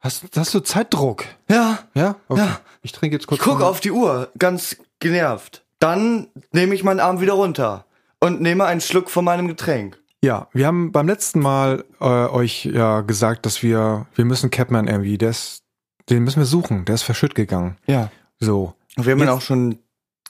Hast, 0.00 0.24
hast 0.36 0.54
du 0.54 0.60
Zeitdruck? 0.60 1.24
Ja. 1.48 1.80
Ja? 1.94 2.16
Okay. 2.28 2.42
Ja. 2.42 2.60
Ich 2.82 2.92
trinke 2.92 3.16
jetzt 3.16 3.24
Ich 3.24 3.28
kurz. 3.28 3.40
guck 3.40 3.58
mal- 3.58 3.66
auf 3.66 3.80
die 3.80 3.90
Uhr, 3.90 4.30
ganz 4.38 4.76
genervt. 5.00 5.63
Dann 5.78 6.28
nehme 6.52 6.74
ich 6.74 6.84
meinen 6.84 7.00
Arm 7.00 7.20
wieder 7.20 7.34
runter. 7.34 7.86
und 8.20 8.40
nehme 8.40 8.64
einen 8.64 8.80
Schluck 8.80 9.10
von 9.10 9.24
meinem 9.24 9.48
Getränk. 9.48 10.00
Ja, 10.22 10.48
wir 10.54 10.66
haben 10.66 10.92
beim 10.92 11.06
letzten 11.06 11.40
Mal 11.40 11.84
äh, 12.00 12.04
euch 12.04 12.64
ja 12.64 13.02
gesagt, 13.02 13.44
dass 13.44 13.62
wir, 13.62 14.06
wir 14.14 14.24
müssen 14.24 14.50
Capman 14.50 14.88
irgendwie, 14.88 15.18
der 15.18 15.30
ist, 15.30 15.62
den 16.08 16.24
müssen 16.24 16.38
wir 16.40 16.46
suchen, 16.46 16.86
der 16.86 16.94
ist 16.94 17.02
verschütt 17.02 17.34
gegangen. 17.34 17.76
Ja. 17.86 18.10
So. 18.40 18.72
Wir 18.96 19.12
haben 19.12 19.20
ihn 19.20 19.28
auch 19.28 19.42
schon 19.42 19.78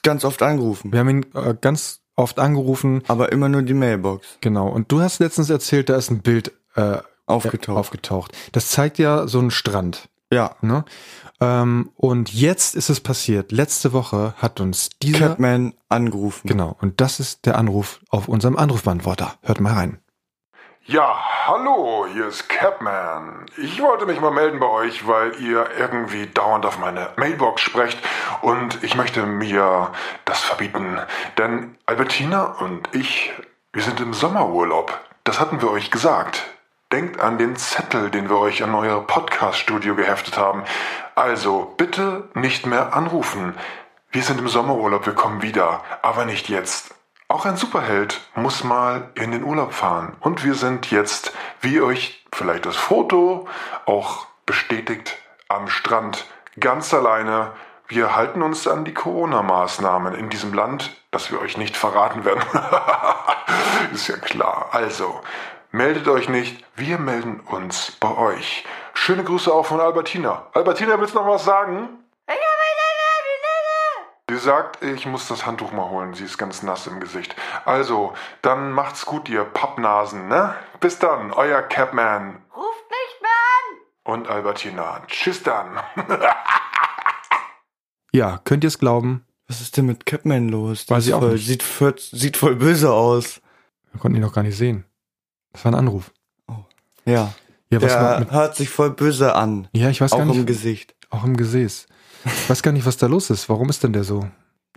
ganz 0.03 0.25
oft 0.25 0.41
angerufen. 0.41 0.91
Wir 0.91 0.99
haben 0.99 1.09
ihn 1.09 1.25
äh, 1.33 1.55
ganz 1.59 2.01
oft 2.17 2.39
angerufen. 2.39 3.03
Aber 3.07 3.31
immer 3.31 3.47
nur 3.47 3.61
die 3.61 3.73
Mailbox. 3.73 4.39
Genau. 4.41 4.67
Und 4.67 4.91
du 4.91 4.99
hast 4.99 5.19
letztens 5.19 5.49
erzählt, 5.49 5.87
da 5.87 5.95
ist 5.95 6.11
ein 6.11 6.21
Bild 6.21 6.51
äh, 6.75 6.97
aufgetaucht. 7.25 7.77
aufgetaucht. 7.77 8.31
Das 8.51 8.69
zeigt 8.71 8.97
ja 8.97 9.27
so 9.27 9.39
einen 9.39 9.51
Strand. 9.51 10.09
Ja. 10.31 10.55
Ne? 10.61 10.85
Ähm, 11.39 11.91
und 11.95 12.33
jetzt 12.33 12.75
ist 12.75 12.89
es 12.89 12.99
passiert. 12.99 13.51
Letzte 13.51 13.93
Woche 13.93 14.33
hat 14.37 14.59
uns 14.59 14.89
dieser 15.01 15.29
Catman 15.29 15.73
angerufen. 15.89 16.47
Genau. 16.47 16.75
Und 16.81 17.01
das 17.01 17.19
ist 17.19 17.45
der 17.45 17.57
Anruf 17.57 17.99
auf 18.09 18.27
unserem 18.27 18.57
Anrufbeantworter. 18.57 19.35
Hört 19.43 19.61
mal 19.61 19.73
rein. 19.73 19.99
Ja, 20.87 21.19
hallo, 21.47 22.05
hier 22.13 22.27
ist 22.27 22.47
Capman. 22.47 23.47
Ich 23.57 23.81
wollte 23.81 24.05
mich 24.05 24.21
mal 24.21 24.29
melden 24.29 24.59
bei 24.59 24.67
euch, 24.67 25.07
weil 25.07 25.33
ihr 25.41 25.67
irgendwie 25.79 26.27
dauernd 26.27 26.63
auf 26.63 26.77
meine 26.77 27.09
Mailbox 27.17 27.63
sprecht 27.63 27.97
und 28.43 28.83
ich 28.83 28.95
möchte 28.95 29.25
mir 29.25 29.91
das 30.25 30.41
verbieten. 30.41 30.99
Denn 31.39 31.75
Albertina 31.87 32.43
und 32.59 32.87
ich, 32.93 33.33
wir 33.73 33.81
sind 33.81 33.99
im 33.99 34.13
Sommerurlaub. 34.13 34.99
Das 35.23 35.39
hatten 35.39 35.59
wir 35.59 35.71
euch 35.71 35.89
gesagt. 35.89 36.54
Denkt 36.91 37.19
an 37.19 37.37
den 37.37 37.55
Zettel, 37.55 38.11
den 38.11 38.29
wir 38.29 38.37
euch 38.37 38.63
an 38.63 38.75
euer 38.75 39.05
Podcast-Studio 39.05 39.95
geheftet 39.95 40.37
haben. 40.37 40.63
Also 41.15 41.73
bitte 41.77 42.29
nicht 42.35 42.67
mehr 42.67 42.93
anrufen. 42.93 43.55
Wir 44.11 44.21
sind 44.21 44.39
im 44.39 44.47
Sommerurlaub, 44.47 45.05
wir 45.05 45.15
kommen 45.15 45.41
wieder, 45.41 45.83
aber 46.03 46.25
nicht 46.25 46.47
jetzt. 46.47 46.93
Auch 47.27 47.45
ein 47.45 47.57
Superheld 47.57 48.21
muss 48.35 48.63
mal 48.63 49.09
in 49.15 49.31
den 49.31 49.43
Urlaub 49.43 49.73
fahren. 49.73 50.15
Und 50.19 50.45
wir 50.45 50.53
sind 50.53 50.91
jetzt, 50.91 51.33
wie 51.59 51.81
euch 51.81 52.23
vielleicht 52.31 52.67
das 52.67 52.75
Foto 52.75 53.47
auch 53.87 54.27
bestätigt, 54.45 55.17
am 55.49 55.67
Strand 55.67 56.25
ganz 56.59 56.93
alleine. 56.93 57.53
Wir 57.87 58.15
halten 58.15 58.43
uns 58.43 58.67
an 58.67 58.85
die 58.85 58.93
Corona-Maßnahmen 58.93 60.13
in 60.13 60.29
diesem 60.29 60.53
Land, 60.53 60.95
das 61.09 61.31
wir 61.31 61.41
euch 61.41 61.57
nicht 61.57 61.75
verraten 61.75 62.25
werden. 62.25 62.43
Ist 63.93 64.07
ja 64.07 64.17
klar. 64.17 64.69
Also, 64.71 65.21
meldet 65.75 66.07
euch 66.07 66.29
nicht, 66.29 66.63
wir 66.75 66.97
melden 66.97 67.41
uns 67.41 67.91
bei 67.99 68.15
euch. 68.15 68.65
Schöne 68.93 69.25
Grüße 69.25 69.53
auch 69.53 69.65
von 69.65 69.81
Albertina. 69.81 70.47
Albertina, 70.53 70.97
willst 70.99 71.13
du 71.13 71.19
noch 71.19 71.27
was 71.27 71.43
sagen? 71.43 71.89
Sie 74.27 74.37
sagt, 74.37 74.81
ich 74.81 75.05
muss 75.05 75.27
das 75.27 75.45
Handtuch 75.45 75.71
mal 75.71 75.89
holen. 75.89 76.13
Sie 76.15 76.23
ist 76.23 76.37
ganz 76.37 76.63
nass 76.63 76.87
im 76.87 76.99
Gesicht. 76.99 77.35
Also, 77.65 78.13
dann 78.41 78.71
macht's 78.71 79.05
gut, 79.05 79.29
ihr 79.29 79.43
Pappnasen, 79.43 80.27
ne? 80.27 80.55
Bis 80.79 80.97
dann, 80.97 81.31
euer 81.31 81.61
Capman. 81.61 82.41
Ruft 82.55 82.85
nicht 82.89 83.21
mehr 83.21 83.31
an! 83.31 84.13
Und 84.13 84.27
Albertina. 84.27 85.03
Tschüss 85.07 85.43
dann. 85.43 85.79
ja, 88.13 88.39
könnt 88.45 88.63
ihr 88.63 88.69
es 88.69 88.79
glauben? 88.79 89.25
Was 89.47 89.61
ist 89.61 89.77
denn 89.77 89.85
mit 89.85 90.07
Capman 90.07 90.49
los? 90.49 90.89
Weiß 90.89 91.05
ich 91.05 91.13
auch 91.13 91.19
voll, 91.19 91.33
nicht. 91.33 91.45
Sieht, 91.45 91.63
voll, 91.63 91.95
sieht 91.99 92.37
voll 92.37 92.55
böse 92.55 92.91
aus. 92.91 93.41
Wir 93.91 93.99
konnten 93.99 94.15
ihn 94.15 94.23
noch 94.23 94.33
gar 94.33 94.41
nicht 94.41 94.57
sehen. 94.57 94.85
Das 95.55 95.65
war 95.65 95.71
ein 95.71 95.75
Anruf. 95.75 96.11
Ja. 97.05 97.33
Ja, 97.71 97.81
was 97.81 97.93
war 97.93 98.09
Der 98.11 98.19
mit, 98.19 98.31
hört 98.31 98.55
sich 98.55 98.69
voll 98.69 98.91
böse 98.91 99.33
an. 99.35 99.67
ja 99.73 99.89
ich 99.89 99.99
weiß 100.01 100.13
Auch 100.13 100.19
gar 100.19 100.25
nicht. 100.25 100.37
im 100.37 100.45
Gesicht. 100.45 100.95
Auch 101.09 101.23
im 101.23 101.35
Gesäß. 101.35 101.87
Ich 102.25 102.49
weiß 102.49 102.61
gar 102.63 102.71
nicht, 102.71 102.85
was 102.85 102.97
da 102.97 103.07
los 103.07 103.29
ist. 103.29 103.49
Warum 103.49 103.69
ist 103.69 103.83
denn 103.83 103.93
der 103.93 104.03
so? 104.03 104.27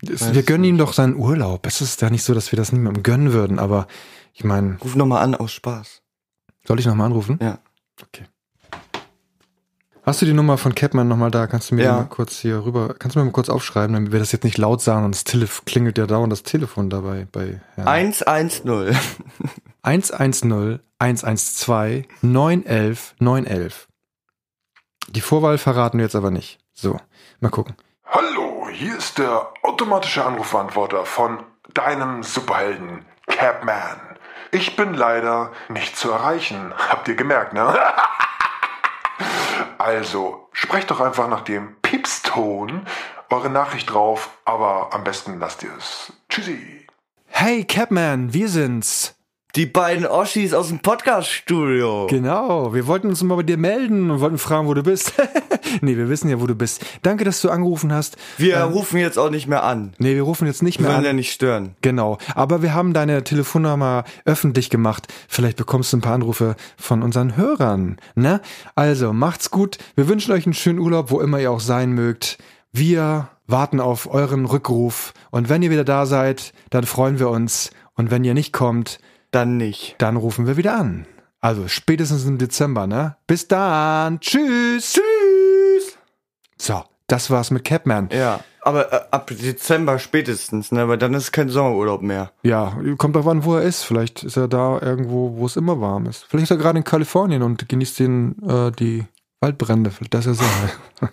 Weiß 0.02 0.32
wir 0.35 0.42
gönnen 0.42 0.62
nicht. 0.62 0.70
ihm 0.70 0.78
doch 0.78 0.92
seinen 0.92 1.16
Urlaub. 1.16 1.66
Es 1.66 1.80
ist 1.80 2.00
ja 2.02 2.11
nicht 2.11 2.23
so, 2.23 2.32
dass 2.35 2.52
wir 2.52 2.56
das 2.56 2.73
niemandem 2.73 3.02
gönnen 3.02 3.32
würden, 3.32 3.58
aber 3.58 3.87
ich 4.32 4.44
meine, 4.44 4.78
Ruf 4.82 4.94
nochmal 4.94 5.23
an 5.23 5.35
aus 5.35 5.52
Spaß. 5.52 6.02
soll 6.66 6.78
ich 6.78 6.87
nochmal 6.87 7.06
anrufen? 7.06 7.38
Ja. 7.42 7.58
Okay. 8.02 8.25
Hast 10.04 10.23
du 10.23 10.26
die 10.26 10.32
Nummer 10.32 10.56
von 10.56 10.75
Capman 10.75 11.06
nochmal 11.08 11.30
da? 11.30 11.47
Kannst 11.47 11.70
du 11.70 11.75
mir 11.75 11.85
Ja. 11.85 11.92
mal 11.97 12.04
kurz 12.04 12.38
hier 12.38 12.64
rüber, 12.64 12.94
kannst 12.99 13.16
du 13.16 13.20
mir 13.20 13.26
mal 13.26 13.32
kurz 13.32 13.49
aufschreiben, 13.50 13.92
damit 13.94 14.12
wir 14.12 14.18
das 14.20 14.32
jetzt 14.32 14.44
nicht 14.44 14.56
laut 14.56 14.80
sagen 14.80 15.04
und 15.04 15.14
das 15.14 15.25
Telef 15.25 15.64
klingelt 15.66 15.99
ja 15.99 16.06
dauernd 16.06 16.32
das 16.32 16.42
Telefon 16.44 16.88
dabei 16.90 17.26
bei 17.30 17.61
Herrn. 17.75 17.88
110. 17.88 18.97
110 19.82 20.80
112 20.99 22.06
911 22.23 23.14
911. 23.18 23.88
Die 25.08 25.20
Vorwahl 25.20 25.58
verraten 25.58 25.99
wir 25.99 26.04
jetzt 26.04 26.16
aber 26.16 26.30
nicht. 26.30 26.58
So, 26.75 27.00
mal 27.40 27.50
gucken. 27.50 27.76
Hallo, 28.04 28.68
hier 28.70 28.97
ist 28.97 29.18
der 29.18 29.52
automatische 29.62 30.25
Anrufbeantworter 30.25 31.04
von 31.06 31.44
deinem 31.75 32.23
Superhelden 32.23 33.04
Capman. 33.26 34.00
Ich 34.50 34.76
bin 34.76 34.94
leider 34.94 35.52
nicht 35.68 35.97
zu 35.97 36.11
erreichen. 36.11 36.73
Habt 36.76 37.08
ihr 37.08 37.14
gemerkt, 37.14 37.52
ne? 37.52 37.78
Also, 39.78 40.49
sprecht 40.52 40.90
doch 40.90 41.00
einfach 41.00 41.28
nach 41.28 41.42
dem 41.42 41.76
Piepston 41.82 42.85
eure 43.30 43.49
Nachricht 43.49 43.92
drauf, 43.92 44.30
aber 44.44 44.92
am 44.92 45.04
besten 45.04 45.38
lasst 45.38 45.62
ihr 45.62 45.70
es. 45.78 46.12
Tschüssi. 46.28 46.87
Hey 47.26 47.64
Capman, 47.64 48.32
wir 48.32 48.49
sind's. 48.49 49.17
Die 49.56 49.64
beiden 49.64 50.06
Oschis 50.06 50.52
aus 50.52 50.68
dem 50.68 50.80
Podcast-Studio. 50.80 52.06
Genau, 52.10 52.74
wir 52.74 52.86
wollten 52.86 53.08
uns 53.08 53.22
mal 53.22 53.36
bei 53.36 53.42
dir 53.42 53.56
melden 53.56 54.10
und 54.10 54.20
wollten 54.20 54.36
fragen, 54.36 54.68
wo 54.68 54.74
du 54.74 54.82
bist. 54.82 55.14
nee, 55.80 55.96
wir 55.96 56.10
wissen 56.10 56.28
ja, 56.28 56.38
wo 56.38 56.46
du 56.46 56.54
bist. 56.54 56.84
Danke, 57.02 57.24
dass 57.24 57.40
du 57.40 57.48
angerufen 57.48 57.90
hast. 57.90 58.18
Wir 58.36 58.58
rufen 58.60 58.98
jetzt 58.98 59.18
auch 59.18 59.30
nicht 59.30 59.46
mehr 59.46 59.64
an. 59.64 59.94
Nee, 59.96 60.16
wir 60.16 60.22
rufen 60.22 60.46
jetzt 60.46 60.62
nicht 60.62 60.78
Wir 60.78 60.86
mehr 60.86 60.96
wollen 60.96 61.04
ja 61.04 61.10
an. 61.10 61.16
nicht 61.16 61.32
stören. 61.32 61.74
Genau, 61.80 62.18
aber 62.34 62.60
wir 62.60 62.74
haben 62.74 62.92
deine 62.92 63.24
Telefonnummer 63.24 64.04
öffentlich 64.26 64.68
gemacht. 64.68 65.08
Vielleicht 65.28 65.56
bekommst 65.56 65.94
du 65.94 65.96
ein 65.96 66.02
paar 66.02 66.14
Anrufe 66.14 66.54
von 66.76 67.02
unseren 67.02 67.34
Hörern, 67.38 67.96
ne? 68.14 68.42
Also, 68.74 69.14
macht's 69.14 69.50
gut. 69.50 69.78
Wir 69.96 70.08
wünschen 70.08 70.32
euch 70.32 70.44
einen 70.44 70.52
schönen 70.52 70.78
Urlaub, 70.78 71.10
wo 71.10 71.20
immer 71.22 71.40
ihr 71.40 71.50
auch 71.50 71.60
sein 71.60 71.92
mögt. 71.92 72.36
Wir 72.70 73.30
warten 73.46 73.80
auf 73.80 74.12
euren 74.12 74.44
Rückruf 74.44 75.14
und 75.30 75.48
wenn 75.48 75.62
ihr 75.62 75.70
wieder 75.70 75.84
da 75.84 76.04
seid, 76.04 76.52
dann 76.68 76.84
freuen 76.84 77.18
wir 77.18 77.30
uns 77.30 77.70
und 77.94 78.10
wenn 78.10 78.24
ihr 78.24 78.34
nicht 78.34 78.52
kommt, 78.52 78.98
Dann 79.30 79.56
nicht. 79.56 79.97
dann 79.99 80.16
rufen 80.16 80.47
wir 80.47 80.56
wieder 80.56 80.76
an. 80.76 81.06
Also 81.40 81.68
spätestens 81.68 82.25
im 82.25 82.38
Dezember, 82.38 82.87
ne? 82.87 83.16
Bis 83.26 83.47
dann. 83.47 84.18
Tschüss. 84.20 84.94
Tschüss. 84.94 85.99
So, 86.61 86.82
das 87.06 87.30
war's 87.30 87.50
mit 87.50 87.64
Capman. 87.64 88.08
Ja, 88.12 88.40
aber 88.62 88.92
äh, 88.92 89.00
ab 89.12 89.30
Dezember 89.30 89.99
spätestens, 90.00 90.73
ne? 90.73 90.88
Weil 90.88 90.99
dann 90.99 91.14
ist 91.14 91.30
kein 91.30 91.49
Sommerurlaub 91.49 92.02
mehr. 92.02 92.32
Ja, 92.42 92.76
kommt 92.97 93.14
drauf 93.14 93.28
an, 93.28 93.44
wo 93.44 93.54
er 93.54 93.62
ist. 93.62 93.85
Vielleicht 93.85 94.25
ist 94.25 94.37
er 94.37 94.49
da 94.49 94.80
irgendwo, 94.82 95.37
wo 95.37 95.47
es 95.47 95.56
immer 95.56 95.80
warm 95.80 96.06
ist. 96.06 96.25
Vielleicht 96.28 96.44
ist 96.44 96.50
er 96.50 96.56
gerade 96.56 96.78
in 96.78 96.85
Kalifornien 96.85 97.42
und 97.42 97.68
genießt 97.68 98.00
den, 98.00 98.37
äh, 98.49 98.73
die 98.73 99.04
Waldbrände. 99.40 99.90
Vielleicht 99.92 100.14
das 100.14 100.26
ist 100.26 100.40
er 100.40 100.47
Sonne. 100.47 101.11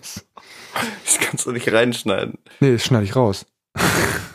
Das 1.04 1.18
kannst 1.20 1.46
du 1.46 1.52
nicht 1.52 1.72
reinschneiden. 1.72 2.38
nee, 2.60 2.72
das 2.72 2.84
schneide 2.84 3.04
ich 3.04 3.16
raus. 3.16 3.46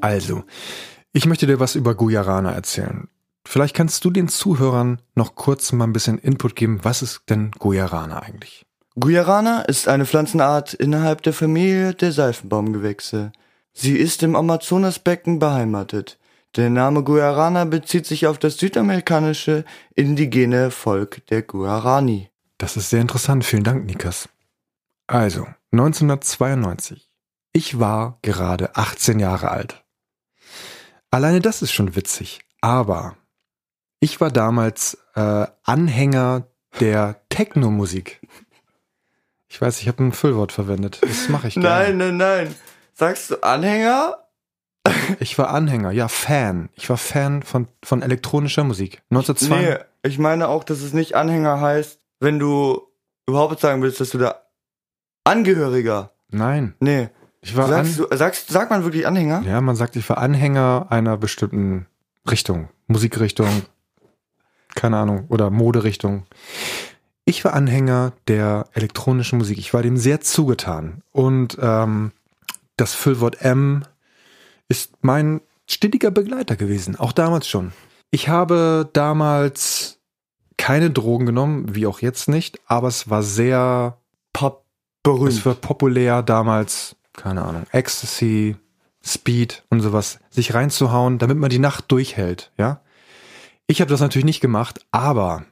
Also, 0.00 0.44
ich 1.12 1.26
möchte 1.26 1.46
dir 1.46 1.60
was 1.60 1.74
über 1.74 1.94
Gujarana 1.94 2.52
erzählen. 2.52 3.08
Vielleicht 3.46 3.74
kannst 3.74 4.04
du 4.04 4.10
den 4.10 4.28
Zuhörern 4.28 5.00
noch 5.14 5.34
kurz 5.34 5.72
mal 5.72 5.84
ein 5.84 5.92
bisschen 5.92 6.18
Input 6.18 6.54
geben. 6.56 6.80
Was 6.82 7.02
ist 7.02 7.22
denn 7.28 7.50
Gujarana 7.58 8.20
eigentlich? 8.20 8.66
Guarana 8.98 9.62
ist 9.62 9.88
eine 9.88 10.04
Pflanzenart 10.04 10.74
innerhalb 10.74 11.22
der 11.22 11.32
Familie 11.32 11.94
der 11.94 12.12
Seifenbaumgewächse. 12.12 13.32
Sie 13.72 13.96
ist 13.96 14.22
im 14.22 14.36
Amazonasbecken 14.36 15.38
beheimatet. 15.38 16.18
Der 16.56 16.68
Name 16.68 17.04
Guarana 17.04 17.64
bezieht 17.64 18.06
sich 18.06 18.26
auf 18.26 18.38
das 18.38 18.58
südamerikanische 18.58 19.64
indigene 19.94 20.70
Volk 20.70 21.24
der 21.28 21.42
Guarani. 21.42 22.28
Das 22.58 22.76
ist 22.76 22.90
sehr 22.90 23.00
interessant. 23.00 23.44
Vielen 23.44 23.64
Dank, 23.64 23.86
Nikas. 23.86 24.28
Also, 25.06 25.46
1992. 25.72 27.08
Ich 27.52 27.78
war 27.78 28.18
gerade 28.22 28.76
18 28.76 29.18
Jahre 29.18 29.50
alt. 29.50 29.84
Alleine 31.10 31.40
das 31.40 31.62
ist 31.62 31.72
schon 31.72 31.96
witzig. 31.96 32.40
Aber 32.60 33.16
ich 34.00 34.20
war 34.20 34.30
damals 34.30 34.98
äh, 35.14 35.46
Anhänger 35.64 36.46
der 36.78 37.20
Techno-Musik. 37.28 38.20
Ich 39.48 39.60
weiß, 39.60 39.80
ich 39.80 39.88
habe 39.88 40.04
ein 40.04 40.12
Füllwort 40.12 40.52
verwendet. 40.52 41.00
Das 41.02 41.28
mache 41.28 41.48
ich 41.48 41.54
gerne. 41.54 41.68
Nein, 41.68 41.96
nein, 41.96 42.16
nein. 42.16 42.54
Sagst 42.94 43.30
du 43.30 43.42
Anhänger? 43.42 44.16
Ich 45.18 45.36
war 45.38 45.50
Anhänger, 45.50 45.90
ja, 45.90 46.08
Fan. 46.08 46.70
Ich 46.74 46.88
war 46.88 46.96
Fan 46.96 47.42
von, 47.42 47.68
von 47.84 48.02
elektronischer 48.02 48.64
Musik. 48.64 49.02
1902. 49.10 49.60
Nee, 49.60 49.78
ich 50.08 50.18
meine 50.18 50.48
auch, 50.48 50.64
dass 50.64 50.80
es 50.80 50.92
nicht 50.92 51.14
Anhänger 51.14 51.60
heißt, 51.60 52.00
wenn 52.20 52.38
du 52.38 52.88
überhaupt 53.26 53.60
sagen 53.60 53.82
willst, 53.82 54.00
dass 54.00 54.10
du 54.10 54.18
da 54.18 54.42
Angehöriger. 55.24 56.12
Nein. 56.30 56.74
Nee, 56.80 57.10
Ich 57.42 57.56
war 57.56 57.68
Sagst 57.68 58.00
an, 58.00 58.06
du, 58.10 58.16
sagst, 58.16 58.48
sagt 58.48 58.70
man 58.70 58.84
wirklich 58.84 59.06
Anhänger? 59.06 59.42
ja, 59.42 59.60
man 59.60 59.76
sagt, 59.76 59.96
ich 59.96 60.08
war 60.08 60.18
Anhänger 60.18 60.86
einer 60.90 61.16
bestimmten 61.16 61.86
Richtung, 62.30 62.68
Musikrichtung, 62.86 63.62
keine 64.74 64.98
Ahnung, 64.98 65.24
oder 65.28 65.50
Moderichtung. 65.50 66.26
Ich 67.24 67.44
war 67.44 67.54
Anhänger 67.54 68.12
der 68.28 68.66
elektronischen 68.72 69.38
Musik. 69.38 69.58
Ich 69.58 69.72
war 69.72 69.82
dem 69.82 69.96
sehr 69.96 70.20
zugetan. 70.20 71.02
Und 71.12 71.56
ähm, 71.60 72.12
das 72.76 72.94
Füllwort 72.94 73.40
M 73.42 73.84
ist 74.68 74.92
mein 75.02 75.40
stetiger 75.68 76.10
Begleiter 76.10 76.56
gewesen, 76.56 76.96
auch 76.96 77.12
damals 77.12 77.48
schon. 77.48 77.72
Ich 78.10 78.28
habe 78.28 78.88
damals 78.92 79.98
keine 80.56 80.90
Drogen 80.90 81.26
genommen, 81.26 81.74
wie 81.74 81.86
auch 81.86 82.00
jetzt 82.00 82.28
nicht, 82.28 82.60
aber 82.66 82.88
es 82.88 83.08
war 83.08 83.22
sehr 83.22 83.98
Pop 84.32 84.64
berühmt. 85.02 85.32
es 85.32 85.46
war 85.46 85.54
populär 85.54 86.22
damals, 86.22 86.96
keine 87.12 87.44
Ahnung, 87.44 87.66
Ecstasy, 87.72 88.56
Speed 89.02 89.64
und 89.70 89.80
sowas, 89.80 90.18
sich 90.30 90.54
reinzuhauen, 90.54 91.18
damit 91.18 91.38
man 91.38 91.50
die 91.50 91.58
Nacht 91.58 91.90
durchhält, 91.90 92.52
ja. 92.56 92.80
Ich 93.66 93.80
habe 93.80 93.90
das 93.90 94.00
natürlich 94.00 94.24
nicht 94.24 94.40
gemacht, 94.40 94.84
aber 94.90 95.44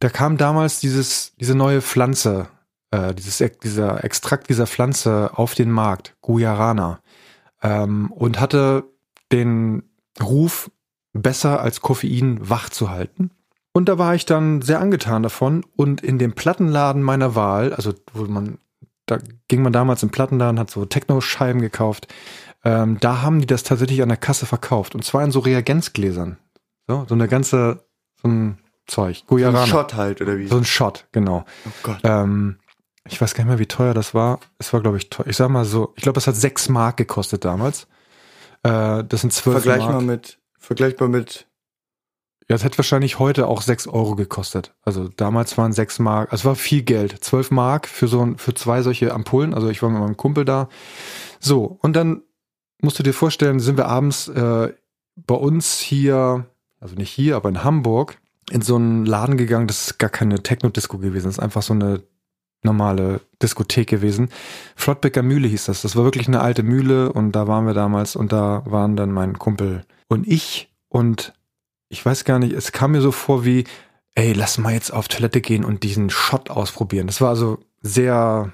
da 0.00 0.08
kam 0.08 0.36
damals 0.36 0.80
dieses, 0.80 1.34
diese 1.40 1.54
neue 1.54 1.82
Pflanze, 1.82 2.48
äh, 2.90 3.14
dieses, 3.14 3.42
dieser 3.62 4.04
Extrakt 4.04 4.48
dieser 4.48 4.66
Pflanze 4.66 5.30
auf 5.34 5.54
den 5.54 5.70
Markt, 5.70 6.14
Guarana, 6.20 7.00
ähm, 7.62 8.12
und 8.12 8.40
hatte 8.40 8.84
den 9.32 9.82
Ruf, 10.22 10.70
besser 11.14 11.60
als 11.60 11.80
Koffein 11.80 12.38
wach 12.42 12.68
zu 12.68 12.90
halten. 12.90 13.30
Und 13.72 13.88
da 13.88 13.98
war 13.98 14.14
ich 14.14 14.26
dann 14.26 14.62
sehr 14.62 14.80
angetan 14.80 15.22
davon 15.22 15.64
und 15.76 16.00
in 16.02 16.18
dem 16.18 16.32
Plattenladen 16.32 17.02
meiner 17.02 17.34
Wahl, 17.34 17.72
also 17.72 17.94
wo 18.12 18.24
man, 18.24 18.58
da 19.06 19.18
ging 19.48 19.62
man 19.62 19.72
damals 19.72 20.02
im 20.02 20.10
Plattenladen, 20.10 20.58
hat 20.58 20.70
so 20.70 20.84
Techno-Scheiben 20.84 21.60
gekauft, 21.60 22.08
ähm, 22.64 22.98
da 23.00 23.22
haben 23.22 23.40
die 23.40 23.46
das 23.46 23.62
tatsächlich 23.62 24.02
an 24.02 24.08
der 24.08 24.16
Kasse 24.16 24.46
verkauft 24.46 24.94
und 24.94 25.04
zwar 25.04 25.22
in 25.22 25.30
so 25.30 25.40
Reagenzgläsern. 25.40 26.38
So, 26.86 27.04
so 27.08 27.14
eine 27.14 27.28
ganze, 27.28 27.84
so 28.22 28.28
ein 28.28 28.58
Zeug, 28.86 29.22
Ein 29.22 29.26
Guarana. 29.26 29.66
Shot 29.66 29.94
halt, 29.94 30.20
oder 30.20 30.38
wie? 30.38 30.46
So 30.46 30.56
ein 30.56 30.64
Shot, 30.64 31.06
genau. 31.12 31.44
oh 31.66 31.70
Gott. 31.82 32.00
Ähm, 32.04 32.58
ich 33.06 33.20
weiß 33.20 33.34
gar 33.34 33.44
nicht 33.44 33.50
mehr, 33.50 33.58
wie 33.58 33.66
teuer 33.66 33.94
das 33.94 34.14
war. 34.14 34.40
Es 34.58 34.72
war, 34.72 34.80
glaube 34.80 34.96
ich, 34.96 35.10
teuer. 35.10 35.26
Ich 35.26 35.36
sag 35.36 35.48
mal 35.50 35.64
so, 35.64 35.92
ich 35.96 36.02
glaube, 36.02 36.18
es 36.18 36.26
hat 36.26 36.36
sechs 36.36 36.68
Mark 36.68 36.96
gekostet 36.96 37.44
damals. 37.44 37.86
Äh, 38.62 39.04
das 39.04 39.20
sind 39.20 39.32
zwölf 39.32 39.62
Vergleich 39.62 39.80
Mark. 39.86 39.92
mal 39.94 40.02
mit, 40.02 40.38
vergleichbar 40.58 41.08
mit, 41.08 41.46
Ja, 42.48 42.56
es 42.56 42.64
hätte 42.64 42.78
wahrscheinlich 42.78 43.18
heute 43.18 43.46
auch 43.46 43.62
sechs 43.62 43.86
Euro 43.86 44.16
gekostet. 44.16 44.74
Also 44.82 45.08
damals 45.08 45.56
waren 45.56 45.72
sechs 45.72 45.98
Mark, 45.98 46.30
also 46.30 46.42
es 46.42 46.44
war 46.44 46.54
viel 46.56 46.82
Geld. 46.82 47.24
Zwölf 47.24 47.50
Mark 47.50 47.88
für 47.88 48.06
so 48.06 48.20
ein, 48.20 48.36
für 48.36 48.54
zwei 48.54 48.82
solche 48.82 49.14
Ampullen. 49.14 49.54
Also 49.54 49.68
ich 49.70 49.82
war 49.82 49.88
mit 49.88 50.00
meinem 50.00 50.16
Kumpel 50.16 50.44
da. 50.44 50.68
So, 51.40 51.78
und 51.80 51.94
dann 51.96 52.22
musst 52.82 52.98
du 52.98 53.02
dir 53.02 53.14
vorstellen, 53.14 53.60
sind 53.60 53.78
wir 53.78 53.86
abends 53.86 54.28
äh, 54.28 54.72
bei 55.16 55.34
uns 55.34 55.78
hier, 55.80 56.46
also 56.80 56.94
nicht 56.96 57.10
hier, 57.10 57.36
aber 57.36 57.48
in 57.48 57.64
Hamburg, 57.64 58.18
in 58.50 58.60
so 58.60 58.76
einen 58.76 59.06
Laden 59.06 59.38
gegangen. 59.38 59.66
Das 59.66 59.86
ist 59.86 59.98
gar 59.98 60.10
keine 60.10 60.42
Techno-Disco 60.42 60.98
gewesen. 60.98 61.26
Das 61.26 61.36
ist 61.36 61.42
einfach 61.42 61.62
so 61.62 61.72
eine 61.72 62.02
normale 62.62 63.20
Diskothek 63.42 63.88
gewesen. 63.88 64.28
Flottbecker 64.76 65.22
Mühle 65.22 65.48
hieß 65.48 65.66
das. 65.66 65.82
Das 65.82 65.96
war 65.96 66.04
wirklich 66.04 66.28
eine 66.28 66.40
alte 66.40 66.62
Mühle 66.62 67.12
und 67.12 67.32
da 67.32 67.46
waren 67.46 67.66
wir 67.66 67.74
damals 67.74 68.16
und 68.16 68.32
da 68.32 68.62
waren 68.66 68.96
dann 68.96 69.12
mein 69.12 69.38
Kumpel 69.38 69.84
und 70.08 70.26
ich 70.26 70.72
und 70.88 71.32
ich 71.94 72.04
weiß 72.04 72.24
gar 72.24 72.38
nicht, 72.38 72.52
es 72.52 72.72
kam 72.72 72.92
mir 72.92 73.00
so 73.00 73.12
vor 73.12 73.44
wie, 73.44 73.64
ey, 74.14 74.32
lass 74.32 74.58
mal 74.58 74.74
jetzt 74.74 74.92
auf 74.92 75.08
Toilette 75.08 75.40
gehen 75.40 75.64
und 75.64 75.84
diesen 75.84 76.10
Shot 76.10 76.50
ausprobieren. 76.50 77.06
Das 77.06 77.20
war 77.20 77.28
also 77.30 77.58
sehr, 77.82 78.52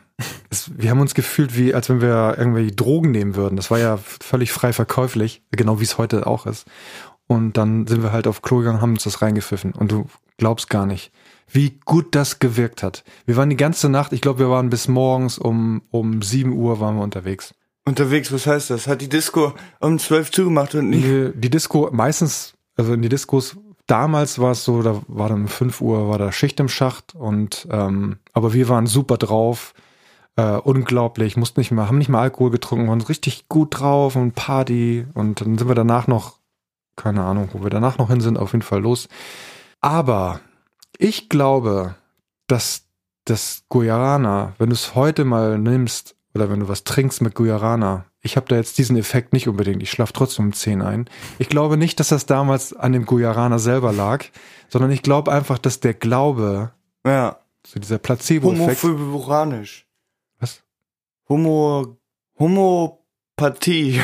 es, 0.50 0.70
wir 0.76 0.90
haben 0.90 1.00
uns 1.00 1.14
gefühlt 1.14 1.56
wie, 1.56 1.75
als 1.75 1.88
wenn 1.88 2.02
wir 2.02 2.37
irgendwelche 2.37 2.73
Drogen 2.73 3.11
nehmen 3.11 3.35
würden. 3.37 3.56
Das 3.56 3.70
war 3.70 3.78
ja 3.78 3.97
völlig 3.97 4.52
frei 4.52 4.73
verkäuflich, 4.75 5.42
genau 5.50 5.80
wie 5.80 5.85
es 5.85 5.97
heute 5.97 6.26
auch 6.26 6.44
ist. 6.44 6.66
Und 7.26 7.56
dann 7.56 7.87
sind 7.87 8.02
wir 8.02 8.12
halt 8.12 8.26
auf 8.26 8.42
Klo 8.42 8.59
gegangen, 8.59 8.82
haben 8.82 8.92
uns 8.92 9.04
das 9.04 9.23
reingepfiffen. 9.23 9.73
Und 9.73 9.90
du 9.90 10.06
glaubst 10.37 10.68
gar 10.68 10.85
nicht, 10.85 11.12
wie 11.49 11.78
gut 11.84 12.15
das 12.15 12.41
gewirkt 12.41 12.82
hat. 12.82 13.04
Wir 13.25 13.36
waren 13.36 13.50
die 13.50 13.56
ganze 13.56 13.88
Nacht, 13.88 14.12
ich 14.12 14.21
glaube, 14.21 14.41
wir 14.41 14.50
waren 14.50 14.69
bis 14.69 14.88
morgens 14.88 15.38
um, 15.38 15.82
um 15.91 16.23
7 16.23 16.52
Uhr 16.52 16.80
waren 16.80 16.97
wir 16.97 17.02
unterwegs. 17.02 17.54
unterwegs, 17.86 18.32
was 18.32 18.47
heißt 18.47 18.71
das? 18.71 18.86
Hat 18.86 19.00
die 19.00 19.08
Disco 19.08 19.54
um 19.80 19.99
12 19.99 20.30
zugemacht 20.30 20.75
und 20.75 20.91
nicht? 20.91 21.04
Die, 21.04 21.30
die 21.34 21.50
Disco, 21.50 21.88
meistens, 21.93 22.54
also 22.80 22.95
in 22.95 23.02
die 23.02 23.10
Diskos, 23.10 23.58
damals 23.86 24.38
war 24.38 24.52
es 24.52 24.64
so, 24.64 24.82
da 24.82 25.02
war 25.06 25.28
dann 25.28 25.43
um 25.43 25.49
5 25.49 25.80
Uhr, 25.82 26.08
war 26.08 26.16
da 26.16 26.32
Schicht 26.32 26.58
im 26.60 26.69
Schacht 26.69 27.14
und 27.14 27.69
ähm, 27.71 28.16
aber 28.32 28.54
wir 28.54 28.71
waren 28.71 28.86
super 28.86 29.19
drauf. 29.19 29.75
Äh, 30.36 30.56
unglaublich, 30.56 31.36
mussten 31.36 31.60
nicht 31.60 31.73
mehr, 31.73 31.88
haben 31.88 31.99
nicht 31.99 32.08
mehr 32.08 32.21
Alkohol 32.21 32.50
getrunken, 32.50 32.88
waren 32.88 33.02
richtig 33.02 33.49
gut 33.49 33.80
drauf 33.80 34.16
und 34.16 34.34
Party 34.34 35.04
und 35.12 35.40
dann 35.40 35.58
sind 35.58 35.69
wir 35.69 35.75
danach 35.75 36.06
noch, 36.06 36.38
keine 36.97 37.23
Ahnung, 37.23 37.50
wo 37.52 37.62
wir 37.62 37.69
danach 37.69 37.99
noch 37.99 38.08
hin 38.08 38.23
sind, 38.23 38.38
auf 38.38 38.52
jeden 38.52 38.62
Fall 38.62 38.80
los. 38.80 39.08
Aber 39.80 40.40
ich 40.97 41.28
glaube, 41.28 41.97
dass 42.47 42.84
das 43.25 43.64
Guarana, 43.69 44.54
wenn 44.56 44.71
du 44.71 44.75
es 44.75 44.95
heute 44.95 45.25
mal 45.25 45.58
nimmst 45.58 46.14
oder 46.34 46.49
wenn 46.49 46.60
du 46.60 46.69
was 46.69 46.84
trinkst 46.84 47.21
mit 47.21 47.34
Guarana, 47.34 48.06
ich 48.23 48.37
habe 48.37 48.47
da 48.49 48.56
jetzt 48.56 48.76
diesen 48.78 48.97
Effekt 48.97 49.33
nicht 49.33 49.49
unbedingt, 49.49 49.83
ich 49.83 49.91
schlaf 49.91 50.13
trotzdem 50.13 50.47
um 50.47 50.52
10 50.52 50.83
ein. 50.83 51.09
Ich 51.39 51.49
glaube 51.49 51.76
nicht, 51.76 51.99
dass 52.00 52.09
das 52.09 52.26
damals 52.26 52.73
an 52.75 52.93
dem 52.93 53.06
Guarana 53.06 53.59
selber 53.59 53.93
lag, 53.93 54.25
sondern 54.69 54.91
ich 54.91 55.02
glaube 55.02 55.33
einfach, 55.33 55.59
dass 55.59 55.80
der 55.80 55.95
Glaube, 55.95 56.73
Ja. 57.06 57.39
so 57.67 57.80
dieser 57.80 57.99
Placebo-Effekt, 57.99 58.83
Homophobisch. 58.83 59.87
Was? 60.39 60.63
Homo, 61.28 61.97
Homopathie. 62.39 64.00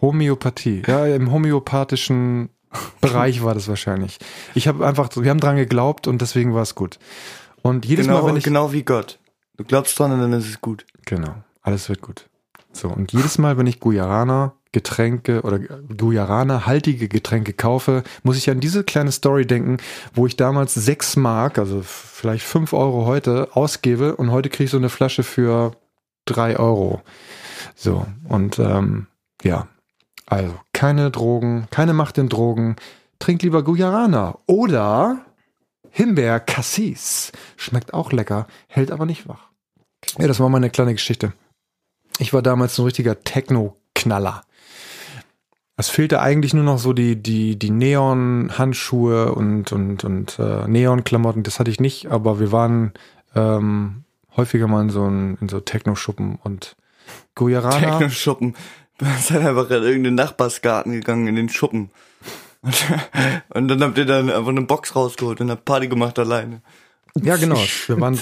Homöopathie, 0.00 0.82
ja, 0.86 1.06
im 1.06 1.30
homöopathischen 1.32 2.50
Bereich 3.00 3.42
war 3.42 3.54
das 3.54 3.68
wahrscheinlich. 3.68 4.18
Ich 4.54 4.68
habe 4.68 4.86
einfach, 4.86 5.08
wir 5.16 5.30
haben 5.30 5.40
dran 5.40 5.56
geglaubt 5.56 6.06
und 6.06 6.20
deswegen 6.20 6.52
war 6.54 6.60
es 6.62 6.74
gut. 6.74 6.98
Und 7.62 7.86
jedes 7.86 8.06
Genau, 8.06 8.20
Mal, 8.20 8.28
wenn 8.28 8.36
ich 8.36 8.44
genau 8.44 8.72
wie 8.72 8.82
Gott. 8.82 9.18
Du 9.56 9.64
glaubst 9.64 9.98
dran 9.98 10.12
und 10.12 10.20
dann 10.20 10.34
ist 10.34 10.46
es 10.50 10.60
gut. 10.60 10.84
Genau, 11.06 11.34
alles 11.62 11.88
wird 11.88 12.02
gut. 12.02 12.28
So, 12.76 12.88
und 12.88 13.12
jedes 13.12 13.38
Mal, 13.38 13.56
wenn 13.56 13.66
ich 13.66 13.80
Guarana 13.80 14.52
Getränke 14.72 15.40
oder 15.40 15.58
Guarana 15.58 16.66
haltige 16.66 17.08
Getränke 17.08 17.54
kaufe, 17.54 18.02
muss 18.22 18.36
ich 18.36 18.50
an 18.50 18.60
diese 18.60 18.84
kleine 18.84 19.10
Story 19.10 19.46
denken, 19.46 19.78
wo 20.12 20.26
ich 20.26 20.36
damals 20.36 20.74
sechs 20.74 21.16
Mark, 21.16 21.58
also 21.58 21.80
vielleicht 21.82 22.44
fünf 22.44 22.74
Euro 22.74 23.06
heute 23.06 23.48
ausgebe 23.56 24.16
und 24.16 24.30
heute 24.30 24.50
kriege 24.50 24.64
ich 24.64 24.70
so 24.70 24.76
eine 24.76 24.90
Flasche 24.90 25.22
für 25.22 25.72
drei 26.26 26.58
Euro. 26.58 27.00
So, 27.74 28.06
und 28.28 28.58
ähm, 28.58 29.06
ja, 29.42 29.68
also 30.26 30.54
keine 30.74 31.10
Drogen, 31.10 31.68
keine 31.70 31.94
Macht 31.94 32.18
in 32.18 32.28
Drogen, 32.28 32.76
trink 33.18 33.42
lieber 33.42 33.62
Guarana 33.62 34.36
oder 34.44 35.24
Himbeer 35.90 36.40
Cassis. 36.40 37.32
Schmeckt 37.56 37.94
auch 37.94 38.12
lecker, 38.12 38.46
hält 38.68 38.90
aber 38.90 39.06
nicht 39.06 39.26
wach. 39.26 39.48
Ja, 40.18 40.28
das 40.28 40.38
war 40.38 40.50
meine 40.50 40.68
kleine 40.68 40.92
Geschichte. 40.92 41.32
Ich 42.18 42.32
war 42.32 42.42
damals 42.42 42.78
ein 42.78 42.84
richtiger 42.84 43.22
Techno-Knaller. 43.22 44.42
Es 45.76 45.90
fehlte 45.90 46.20
eigentlich 46.20 46.54
nur 46.54 46.64
noch 46.64 46.78
so 46.78 46.94
die, 46.94 47.16
die, 47.16 47.58
die 47.58 47.70
Neon-Handschuhe 47.70 49.34
und, 49.34 49.72
und, 49.72 50.04
und 50.04 50.38
äh, 50.38 50.66
Neon-Klamotten. 50.66 51.42
Das 51.42 51.60
hatte 51.60 51.70
ich 51.70 51.80
nicht, 51.80 52.06
aber 52.06 52.40
wir 52.40 52.50
waren 52.50 52.92
ähm, 53.34 54.04
häufiger 54.36 54.68
mal 54.68 54.82
in 54.82 54.90
so, 54.90 55.06
in 55.06 55.48
so 55.48 55.60
Techno-Schuppen 55.60 56.38
und 56.42 56.76
Guarana. 57.34 57.78
Techno-Schuppen. 57.78 58.56
Seid 59.20 59.44
einfach 59.44 59.68
in 59.68 59.82
irgendeinen 59.82 60.14
Nachbarsgarten 60.14 60.92
gegangen, 60.92 61.26
in 61.26 61.36
den 61.36 61.50
Schuppen. 61.50 61.90
Und, 62.62 62.86
und 63.50 63.68
dann 63.68 63.82
habt 63.82 63.98
ihr 63.98 64.06
dann 64.06 64.30
einfach 64.30 64.48
eine 64.48 64.62
Box 64.62 64.96
rausgeholt 64.96 65.42
und 65.42 65.50
habt 65.50 65.66
Party 65.66 65.88
gemacht 65.88 66.18
alleine. 66.18 66.62
Ja, 67.22 67.36
genau. 67.36 67.56
Wir 67.86 68.00
waren 68.00 68.14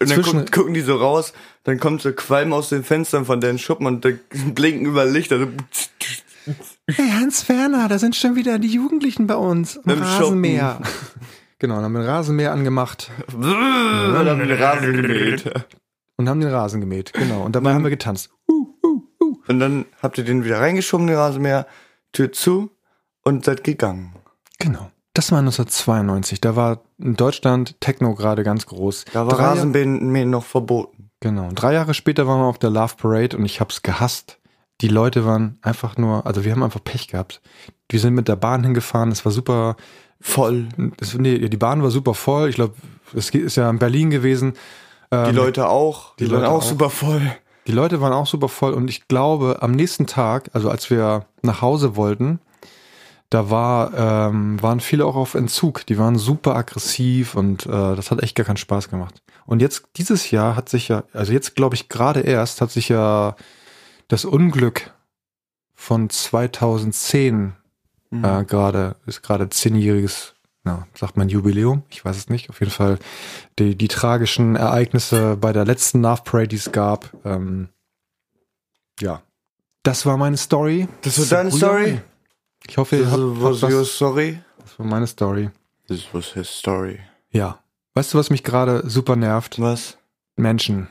Und 0.00 0.10
dann 0.10 0.22
gucken, 0.22 0.50
gucken 0.50 0.74
die 0.74 0.80
so 0.80 0.96
raus, 0.96 1.32
dann 1.64 1.80
kommt 1.80 2.02
so 2.02 2.12
Qualm 2.12 2.52
aus 2.52 2.68
den 2.68 2.84
Fenstern 2.84 3.24
von 3.24 3.40
deren 3.40 3.58
Schuppen 3.58 3.86
und 3.86 4.04
da 4.04 4.10
blinken 4.54 4.86
überall 4.86 5.10
Lichter. 5.10 5.48
Hey 6.88 7.10
Hans 7.10 7.48
Werner, 7.48 7.88
da 7.88 7.98
sind 7.98 8.14
schon 8.14 8.36
wieder 8.36 8.58
die 8.58 8.68
Jugendlichen 8.68 9.26
bei 9.26 9.34
uns 9.34 9.78
am 9.78 9.90
Im 9.90 10.02
Rasenmäher. 10.02 10.80
genau, 11.58 11.76
dann 11.76 11.84
haben 11.84 11.92
wir 11.94 12.02
den 12.02 12.08
Rasenmäher 12.08 12.52
angemacht 12.52 13.10
und 13.32 13.44
haben 13.44 14.38
den 14.38 14.52
Rasen 14.52 15.02
gemäht. 15.02 15.52
und 16.16 16.28
haben 16.28 16.40
den 16.40 16.50
Rasen 16.50 16.80
gemäht. 16.80 17.12
Genau. 17.12 17.42
Und 17.42 17.56
dabei 17.56 17.74
haben 17.74 17.82
wir 17.82 17.90
getanzt. 17.90 18.30
Und 19.48 19.60
dann 19.60 19.86
habt 20.02 20.18
ihr 20.18 20.24
den 20.24 20.44
wieder 20.44 20.60
reingeschoben, 20.60 21.06
den 21.06 21.16
Rasenmäher, 21.16 21.66
Tür 22.12 22.32
zu 22.32 22.70
und 23.22 23.44
seid 23.44 23.64
gegangen. 23.64 24.14
Genau. 24.58 24.90
Das 25.16 25.32
war 25.32 25.38
1992. 25.38 26.42
Da 26.42 26.56
war 26.56 26.80
in 26.98 27.16
Deutschland 27.16 27.80
Techno 27.80 28.14
gerade 28.14 28.42
ganz 28.42 28.66
groß. 28.66 29.06
Da 29.14 29.26
war 29.26 29.38
Rasenmähen 29.38 30.28
noch 30.28 30.44
verboten. 30.44 31.08
Genau. 31.20 31.48
Drei 31.54 31.72
Jahre 31.72 31.94
später 31.94 32.26
waren 32.26 32.40
wir 32.40 32.44
auf 32.46 32.58
der 32.58 32.68
Love 32.68 32.96
Parade 32.98 33.34
und 33.34 33.46
ich 33.46 33.58
hab's 33.60 33.80
gehasst. 33.80 34.38
Die 34.82 34.88
Leute 34.88 35.24
waren 35.24 35.58
einfach 35.62 35.96
nur, 35.96 36.26
also 36.26 36.44
wir 36.44 36.52
haben 36.52 36.62
einfach 36.62 36.84
Pech 36.84 37.08
gehabt. 37.08 37.40
Wir 37.88 37.98
sind 37.98 38.12
mit 38.12 38.28
der 38.28 38.36
Bahn 38.36 38.62
hingefahren, 38.62 39.10
es 39.10 39.24
war 39.24 39.32
super, 39.32 39.76
Voll. 40.20 40.68
es, 41.00 41.14
nee, 41.14 41.38
die 41.48 41.56
Bahn 41.56 41.82
war 41.82 41.90
super 41.90 42.12
voll. 42.12 42.50
Ich 42.50 42.56
glaube, 42.56 42.74
es 43.14 43.30
ist 43.30 43.56
ja 43.56 43.70
in 43.70 43.78
Berlin 43.78 44.10
gewesen. 44.10 44.52
Die 45.10 45.16
Ähm, 45.16 45.34
Leute 45.34 45.68
auch. 45.70 46.14
Die, 46.16 46.24
die 46.26 46.30
waren 46.30 46.40
Leute 46.42 46.52
auch, 46.52 46.58
auch. 46.58 46.62
super 46.62 46.90
voll. 46.90 47.22
Die 47.66 47.72
Leute 47.72 48.02
waren 48.02 48.12
auch 48.12 48.26
super 48.26 48.48
voll 48.50 48.74
und 48.74 48.88
ich 48.90 49.08
glaube, 49.08 49.58
am 49.62 49.72
nächsten 49.72 50.06
Tag, 50.06 50.50
also 50.52 50.68
als 50.68 50.90
wir 50.90 51.24
nach 51.40 51.62
Hause 51.62 51.96
wollten, 51.96 52.38
da 53.30 53.50
war, 53.50 53.92
ähm, 53.94 54.62
waren 54.62 54.80
viele 54.80 55.04
auch 55.04 55.16
auf 55.16 55.34
Entzug. 55.34 55.84
Die 55.86 55.98
waren 55.98 56.16
super 56.16 56.54
aggressiv 56.54 57.34
und 57.34 57.66
äh, 57.66 57.96
das 57.96 58.10
hat 58.10 58.22
echt 58.22 58.36
gar 58.36 58.46
keinen 58.46 58.56
Spaß 58.56 58.88
gemacht. 58.88 59.22
Und 59.46 59.60
jetzt, 59.60 59.84
dieses 59.96 60.30
Jahr 60.30 60.56
hat 60.56 60.68
sich 60.68 60.88
ja, 60.88 61.04
also 61.12 61.32
jetzt 61.32 61.56
glaube 61.56 61.74
ich 61.74 61.88
gerade 61.88 62.20
erst, 62.20 62.60
hat 62.60 62.70
sich 62.70 62.88
ja 62.88 63.36
das 64.08 64.24
Unglück 64.24 64.92
von 65.74 66.08
2010 66.08 67.54
mhm. 68.10 68.24
äh, 68.24 68.44
gerade, 68.44 68.96
ist 69.06 69.22
gerade 69.22 69.48
zehnjähriges, 69.48 70.34
na, 70.62 70.86
sagt 70.94 71.16
man 71.16 71.28
Jubiläum, 71.28 71.82
ich 71.90 72.04
weiß 72.04 72.16
es 72.16 72.28
nicht, 72.28 72.50
auf 72.50 72.60
jeden 72.60 72.72
Fall 72.72 72.98
die, 73.58 73.76
die 73.76 73.88
tragischen 73.88 74.56
Ereignisse 74.56 75.36
bei 75.36 75.52
der 75.52 75.64
letzten 75.64 76.02
Love 76.02 76.22
Parade, 76.24 76.48
die 76.48 76.56
es 76.56 76.72
gab. 76.72 77.12
Ähm, 77.24 77.68
ja, 79.00 79.22
das 79.82 80.06
war 80.06 80.16
meine 80.16 80.36
Story. 80.36 80.88
Das 81.02 81.18
war 81.18 81.38
deine 81.38 81.52
Story? 81.52 82.00
Ich 82.68 82.76
hoffe, 82.78 82.96
ihr 82.96 83.10
habt, 83.10 83.20
was 83.20 83.62
habt 83.62 83.72
your 83.72 83.84
story? 83.84 84.40
Das 84.58 84.78
war 84.78 84.86
meine 84.86 85.06
Story. 85.06 85.50
This 85.88 86.08
was 86.12 86.32
his 86.32 86.48
story. 86.48 86.98
Ja. 87.30 87.60
Weißt 87.94 88.12
du, 88.12 88.18
was 88.18 88.30
mich 88.30 88.42
gerade 88.42 88.82
super 88.88 89.16
nervt? 89.16 89.60
Was? 89.60 89.96
Menschen. 90.36 90.88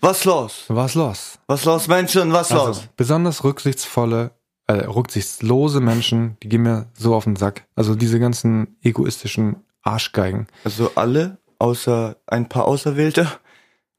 Was 0.00 0.24
los? 0.24 0.64
Was 0.68 0.94
los? 0.94 1.38
Was 1.46 1.64
los, 1.64 1.86
Menschen? 1.86 2.32
Was 2.32 2.50
also, 2.50 2.66
los? 2.66 2.88
Besonders 2.96 3.44
rücksichtsvolle, 3.44 4.32
äh, 4.66 4.72
rücksichtslose 4.72 5.80
Menschen, 5.80 6.36
die 6.42 6.48
gehen 6.48 6.62
mir 6.62 6.86
so 6.94 7.14
auf 7.14 7.24
den 7.24 7.36
Sack. 7.36 7.64
Also 7.76 7.94
diese 7.94 8.18
ganzen 8.18 8.76
egoistischen 8.82 9.64
Arschgeigen. 9.82 10.48
Also 10.64 10.90
alle, 10.96 11.38
außer 11.58 12.16
ein 12.26 12.48
paar 12.48 12.66
Auserwählte? 12.66 13.28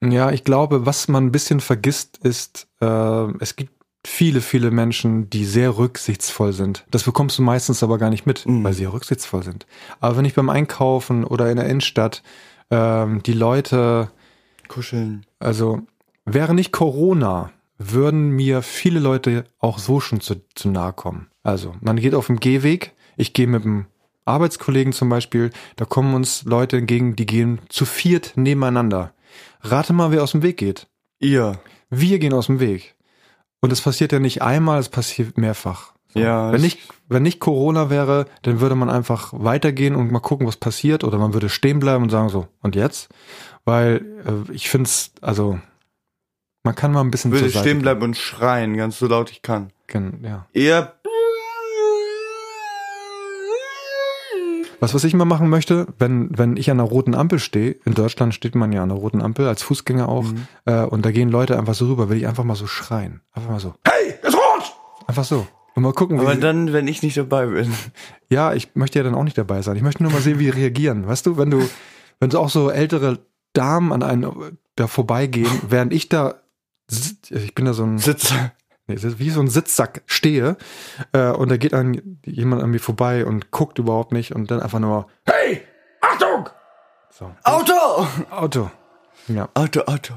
Ja, 0.02 0.30
ich 0.30 0.44
glaube, 0.44 0.84
was 0.84 1.08
man 1.08 1.26
ein 1.26 1.32
bisschen 1.32 1.60
vergisst, 1.60 2.18
ist, 2.18 2.68
äh, 2.80 3.26
es 3.40 3.56
gibt 3.56 3.73
viele, 4.04 4.40
viele 4.40 4.70
Menschen, 4.70 5.30
die 5.30 5.44
sehr 5.44 5.76
rücksichtsvoll 5.76 6.52
sind. 6.52 6.84
Das 6.90 7.04
bekommst 7.04 7.38
du 7.38 7.42
meistens 7.42 7.82
aber 7.82 7.98
gar 7.98 8.10
nicht 8.10 8.26
mit, 8.26 8.46
mhm. 8.46 8.62
weil 8.64 8.74
sie 8.74 8.84
ja 8.84 8.90
rücksichtsvoll 8.90 9.42
sind. 9.42 9.66
Aber 10.00 10.16
wenn 10.16 10.24
ich 10.24 10.34
beim 10.34 10.50
Einkaufen 10.50 11.24
oder 11.24 11.50
in 11.50 11.56
der 11.56 11.66
Innenstadt 11.66 12.22
ähm, 12.70 13.22
die 13.22 13.32
Leute 13.32 14.10
kuscheln. 14.68 15.26
Also 15.38 15.82
wäre 16.24 16.54
nicht 16.54 16.72
Corona, 16.72 17.50
würden 17.78 18.30
mir 18.30 18.62
viele 18.62 19.00
Leute 19.00 19.44
auch 19.58 19.78
so 19.78 20.00
schon 20.00 20.20
zu, 20.20 20.36
zu 20.54 20.68
nahe 20.68 20.92
kommen. 20.92 21.28
Also 21.42 21.74
man 21.80 21.96
geht 21.96 22.14
auf 22.14 22.26
dem 22.26 22.40
Gehweg. 22.40 22.92
Ich 23.16 23.32
gehe 23.32 23.46
mit 23.46 23.64
einem 23.64 23.86
Arbeitskollegen 24.24 24.92
zum 24.92 25.08
Beispiel. 25.08 25.50
Da 25.76 25.84
kommen 25.84 26.14
uns 26.14 26.44
Leute 26.44 26.78
entgegen, 26.78 27.16
die 27.16 27.26
gehen 27.26 27.60
zu 27.68 27.84
viert 27.84 28.32
nebeneinander. 28.36 29.12
Rate 29.60 29.92
mal, 29.92 30.10
wer 30.10 30.22
aus 30.22 30.32
dem 30.32 30.42
Weg 30.42 30.56
geht. 30.56 30.86
Ihr. 31.18 31.58
Wir 31.90 32.18
gehen 32.18 32.32
aus 32.32 32.46
dem 32.46 32.60
Weg. 32.60 32.94
Und 33.64 33.72
es 33.72 33.80
passiert 33.80 34.12
ja 34.12 34.18
nicht 34.18 34.42
einmal, 34.42 34.78
es 34.78 34.90
passiert 34.90 35.38
mehrfach. 35.38 35.94
Ja. 36.12 36.52
Wenn 36.52 36.60
nicht, 36.60 36.80
wenn 37.08 37.22
nicht 37.22 37.40
Corona 37.40 37.88
wäre, 37.88 38.26
dann 38.42 38.60
würde 38.60 38.74
man 38.74 38.90
einfach 38.90 39.32
weitergehen 39.32 39.96
und 39.96 40.12
mal 40.12 40.20
gucken, 40.20 40.46
was 40.46 40.58
passiert, 40.58 41.02
oder 41.02 41.16
man 41.16 41.32
würde 41.32 41.48
stehen 41.48 41.80
bleiben 41.80 42.04
und 42.04 42.10
sagen 42.10 42.28
so, 42.28 42.46
und 42.60 42.76
jetzt? 42.76 43.08
Weil 43.64 44.04
äh, 44.26 44.52
ich 44.52 44.68
finde 44.68 44.88
es, 44.88 45.12
also 45.22 45.58
man 46.62 46.74
kann 46.74 46.92
mal 46.92 47.00
ein 47.00 47.10
bisschen. 47.10 47.32
Würde 47.32 47.48
stehen 47.48 47.80
bleiben 47.80 48.02
und 48.02 48.18
schreien, 48.18 48.76
ganz 48.76 48.98
so 48.98 49.06
laut 49.06 49.30
ich 49.30 49.40
kann. 49.40 49.70
Kann, 49.86 50.20
ja. 50.22 50.46
Eher 50.52 50.94
Was, 54.80 54.94
was 54.94 55.04
ich 55.04 55.14
immer 55.14 55.24
machen 55.24 55.48
möchte, 55.48 55.86
wenn, 55.98 56.36
wenn 56.36 56.56
ich 56.56 56.70
an 56.70 56.80
einer 56.80 56.88
roten 56.88 57.14
Ampel 57.14 57.38
stehe, 57.38 57.76
in 57.84 57.94
Deutschland 57.94 58.34
steht 58.34 58.54
man 58.54 58.72
ja 58.72 58.82
an 58.82 58.90
einer 58.90 59.00
roten 59.00 59.22
Ampel, 59.22 59.46
als 59.46 59.62
Fußgänger 59.62 60.08
auch, 60.08 60.24
mhm. 60.24 60.46
äh, 60.66 60.82
und 60.84 61.04
da 61.04 61.10
gehen 61.10 61.30
Leute 61.30 61.58
einfach 61.58 61.74
so 61.74 61.86
rüber, 61.86 62.08
will 62.08 62.18
ich 62.18 62.26
einfach 62.26 62.44
mal 62.44 62.56
so 62.56 62.66
schreien. 62.66 63.20
Einfach 63.32 63.50
mal 63.50 63.60
so. 63.60 63.74
Hey, 63.86 64.14
ist 64.22 64.34
rot! 64.34 64.72
Einfach 65.06 65.24
so. 65.24 65.46
Und 65.74 65.82
mal 65.82 65.92
gucken, 65.92 66.20
wie. 66.20 66.24
Aber 66.24 66.36
dann, 66.36 66.72
wenn 66.72 66.86
ich 66.86 67.02
nicht 67.02 67.16
dabei 67.16 67.46
bin. 67.46 67.72
Ja, 68.30 68.54
ich 68.54 68.74
möchte 68.74 68.98
ja 68.98 69.04
dann 69.04 69.14
auch 69.14 69.24
nicht 69.24 69.38
dabei 69.38 69.62
sein. 69.62 69.76
Ich 69.76 69.82
möchte 69.82 70.02
nur 70.02 70.10
mal 70.10 70.20
sehen, 70.20 70.38
wie 70.38 70.44
die 70.44 70.50
reagieren. 70.50 71.06
Weißt 71.06 71.26
du, 71.26 71.36
wenn 71.36 71.50
du, 71.50 71.68
wenn 72.20 72.30
so 72.30 72.40
auch 72.40 72.48
so 72.48 72.70
ältere 72.70 73.18
Damen 73.52 73.92
an 73.92 74.02
einen 74.02 74.58
da 74.76 74.86
vorbeigehen, 74.86 75.50
während 75.68 75.92
ich 75.92 76.08
da, 76.08 76.42
ich 77.30 77.54
bin 77.54 77.64
da 77.64 77.74
so 77.74 77.84
ein 77.84 77.98
Sitzer 77.98 78.52
nee, 78.86 78.96
wie 79.00 79.30
so 79.30 79.40
ein 79.40 79.48
Sitzsack 79.48 80.02
stehe 80.06 80.56
äh, 81.12 81.30
und 81.30 81.50
da 81.50 81.56
geht 81.56 81.74
ein, 81.74 82.20
jemand 82.24 82.62
an 82.62 82.70
mir 82.70 82.80
vorbei 82.80 83.24
und 83.24 83.50
guckt 83.50 83.78
überhaupt 83.78 84.12
nicht 84.12 84.34
und 84.34 84.50
dann 84.50 84.60
einfach 84.60 84.80
nur 84.80 85.06
Hey, 85.26 85.62
Achtung! 86.00 86.48
So. 87.10 87.30
Auto! 87.44 88.06
Auto. 88.30 88.70
Ja. 89.28 89.48
Auto, 89.54 89.80
Auto. 89.82 90.14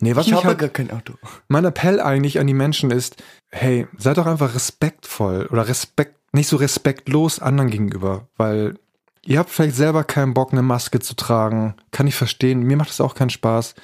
Nee, 0.00 0.16
was 0.16 0.26
ich 0.26 0.32
habe 0.32 0.46
halt, 0.46 0.58
gar 0.58 0.68
kein 0.68 0.90
Auto. 0.90 1.14
Mein 1.48 1.64
Appell 1.64 2.00
eigentlich 2.00 2.38
an 2.38 2.46
die 2.46 2.54
Menschen 2.54 2.90
ist, 2.90 3.22
hey, 3.50 3.86
seid 3.96 4.18
doch 4.18 4.26
einfach 4.26 4.54
respektvoll 4.54 5.46
oder 5.50 5.66
respekt, 5.66 6.14
nicht 6.32 6.48
so 6.48 6.56
respektlos 6.56 7.40
anderen 7.40 7.70
gegenüber, 7.70 8.28
weil 8.36 8.78
ihr 9.24 9.38
habt 9.38 9.50
vielleicht 9.50 9.76
selber 9.76 10.04
keinen 10.04 10.34
Bock, 10.34 10.52
eine 10.52 10.62
Maske 10.62 11.00
zu 11.00 11.14
tragen. 11.14 11.74
Kann 11.90 12.06
ich 12.06 12.14
verstehen. 12.14 12.62
Mir 12.62 12.76
macht 12.76 12.90
es 12.90 13.00
auch 13.00 13.14
keinen 13.14 13.30
Spaß. 13.30 13.74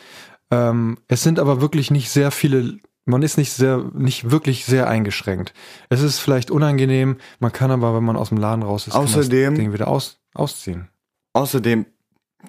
Ähm, 0.51 0.99
es 1.09 1.23
sind 1.23 1.39
aber 1.39 1.61
wirklich 1.61 1.91
nicht 1.91 2.11
sehr 2.11 2.31
viele 2.31 2.79
man 3.07 3.23
ist 3.23 3.37
nicht 3.37 3.53
sehr, 3.53 3.85
nicht 3.93 4.31
wirklich 4.31 4.65
sehr 4.65 4.89
eingeschränkt. 4.89 5.53
Es 5.89 6.01
ist 6.03 6.19
vielleicht 6.19 6.51
unangenehm, 6.51 7.19
man 7.39 7.53
kann 7.53 7.71
aber, 7.71 7.95
wenn 7.95 8.05
man 8.05 8.17
aus 8.17 8.31
dem 8.31 8.39
Laden 8.39 8.63
raus 8.63 8.87
ist, 8.87 8.95
außerdem, 8.95 9.55
das 9.55 9.61
Ding 9.61 9.73
wieder 9.73 9.89
aus, 9.89 10.19
ausziehen. 10.35 10.89
Außerdem 11.35 11.87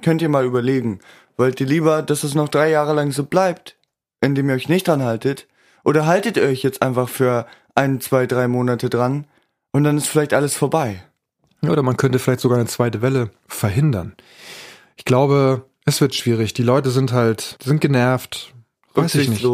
könnt 0.01 0.21
ihr 0.21 0.29
mal 0.29 0.45
überlegen, 0.45 0.99
wollt 1.37 1.59
ihr 1.59 1.67
lieber, 1.67 2.01
dass 2.01 2.23
es 2.23 2.35
noch 2.35 2.49
drei 2.49 2.69
Jahre 2.69 2.93
lang 2.93 3.11
so 3.11 3.23
bleibt, 3.23 3.77
indem 4.21 4.49
ihr 4.49 4.55
euch 4.55 4.69
nicht 4.69 4.87
dran 4.87 5.03
haltet, 5.03 5.47
oder 5.83 6.05
haltet 6.05 6.37
ihr 6.37 6.43
euch 6.43 6.63
jetzt 6.63 6.81
einfach 6.81 7.09
für 7.09 7.45
ein, 7.75 7.99
zwei, 7.99 8.25
drei 8.25 8.47
Monate 8.47 8.89
dran 8.89 9.25
und 9.71 9.83
dann 9.83 9.97
ist 9.97 10.07
vielleicht 10.07 10.33
alles 10.33 10.55
vorbei. 10.55 11.03
Oder 11.61 11.83
man 11.83 11.97
könnte 11.97 12.19
vielleicht 12.19 12.39
sogar 12.39 12.57
eine 12.57 12.67
zweite 12.67 13.01
Welle 13.01 13.31
verhindern. 13.47 14.13
Ich 14.95 15.05
glaube, 15.05 15.65
es 15.85 15.99
wird 15.99 16.15
schwierig. 16.15 16.53
Die 16.53 16.63
Leute 16.63 16.91
sind 16.91 17.11
halt, 17.11 17.57
sind 17.63 17.81
genervt, 17.81 18.55
Weiß 18.95 19.15
ich 19.15 19.29
nicht. 19.29 19.45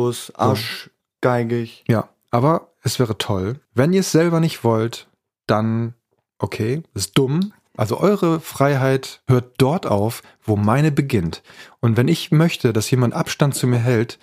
Arschgeigig. 1.21 1.84
Ja, 1.88 2.10
aber 2.29 2.73
es 2.84 2.99
wäre 2.99 3.17
toll. 3.17 3.60
Wenn 3.73 3.93
ihr 3.93 4.01
es 4.01 4.12
selber 4.12 4.39
nicht 4.39 4.63
wollt, 4.63 5.07
dann 5.47 5.93
okay, 6.39 6.84
ist 6.93 7.17
dumm. 7.17 7.53
Also 7.77 7.99
eure 7.99 8.39
Freiheit 8.39 9.21
hört 9.27 9.53
dort 9.57 9.86
auf, 9.86 10.23
wo 10.43 10.55
meine 10.55 10.91
beginnt. 10.91 11.41
Und 11.79 11.97
wenn 11.97 12.07
ich 12.07 12.31
möchte, 12.31 12.73
dass 12.73 12.91
jemand 12.91 13.13
Abstand 13.13 13.55
zu 13.55 13.65
mir 13.65 13.79
hält, 13.79 14.19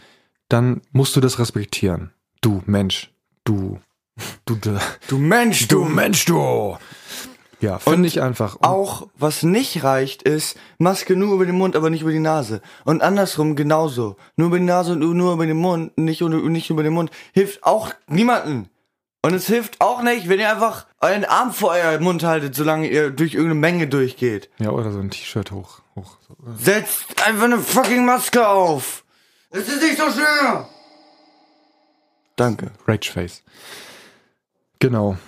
dann 0.48 0.82
musst 0.92 1.16
du 1.16 1.20
das 1.20 1.38
respektieren. 1.38 2.12
Du 2.40 2.62
Mensch, 2.66 3.12
du, 3.44 3.80
du, 4.44 4.56
du, 4.56 4.78
du 5.08 5.18
Mensch, 5.18 5.66
du 5.66 5.84
Mensch, 5.84 6.24
du. 6.26 6.76
Ja, 7.60 7.78
finde 7.78 8.06
ich 8.06 8.22
einfach. 8.22 8.56
Und 8.56 8.64
auch 8.64 9.08
was 9.16 9.42
nicht 9.42 9.82
reicht, 9.82 10.22
ist 10.22 10.56
Maske 10.78 11.16
nur 11.16 11.34
über 11.34 11.46
den 11.46 11.56
Mund, 11.56 11.74
aber 11.74 11.90
nicht 11.90 12.02
über 12.02 12.12
die 12.12 12.20
Nase. 12.20 12.60
Und 12.84 13.02
andersrum 13.02 13.56
genauso. 13.56 14.16
Nur 14.36 14.48
über 14.48 14.58
die 14.58 14.64
Nase 14.64 14.92
und 14.92 15.00
nur 15.00 15.32
über 15.32 15.46
den 15.46 15.56
Mund, 15.56 15.96
nicht, 15.98 16.20
nicht 16.20 16.70
über 16.70 16.82
den 16.82 16.92
Mund. 16.92 17.10
Hilft 17.32 17.64
auch 17.64 17.92
niemanden. 18.06 18.70
Und 19.22 19.34
es 19.34 19.46
hilft 19.48 19.80
auch 19.80 20.02
nicht, 20.02 20.28
wenn 20.28 20.38
ihr 20.38 20.50
einfach 20.50 20.86
euren 21.00 21.24
Arm 21.24 21.52
vor 21.52 21.70
euer 21.70 21.98
Mund 21.98 22.22
haltet, 22.22 22.54
solange 22.54 22.88
ihr 22.88 23.10
durch 23.10 23.34
irgendeine 23.34 23.60
Menge 23.60 23.88
durchgeht. 23.88 24.48
Ja, 24.58 24.70
oder 24.70 24.92
so 24.92 25.00
ein 25.00 25.10
T-Shirt 25.10 25.50
hoch, 25.50 25.80
hoch. 25.96 26.18
Setzt 26.56 27.20
einfach 27.26 27.44
eine 27.44 27.58
fucking 27.58 28.06
Maske 28.06 28.46
auf. 28.46 29.04
Es 29.50 29.66
ist 29.68 29.82
nicht 29.82 29.98
so 29.98 30.04
schwer. 30.10 30.68
Danke. 32.36 32.70
Rageface. 32.86 33.42
Genau. 34.78 35.18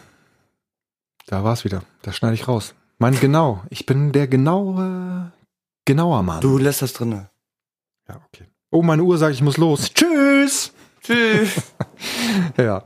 Da 1.31 1.45
war's 1.45 1.65
wieder. 1.65 1.85
Das 2.03 2.17
schneide 2.17 2.35
ich 2.35 2.49
raus. 2.49 2.75
Mein 2.99 3.15
genau. 3.21 3.63
Ich 3.71 3.87
bin 3.87 4.11
der 4.11 4.27
genaue, 4.27 5.31
genauer 5.85 6.25
Mann. 6.25 6.41
Du 6.41 6.59
lässt 6.59 6.83
das 6.83 6.93
drinne. 6.93 7.31
Ja, 8.09 8.21
okay. 8.27 8.49
Oh, 8.73 8.83
meine 8.83 9.05
Uhr 9.05 9.17
sagt, 9.17 9.35
ich 9.35 9.41
muss 9.41 9.57
los. 9.57 9.95
Tschüss. 9.95 10.73
Tschüss. 11.01 11.63
ja. 12.57 12.83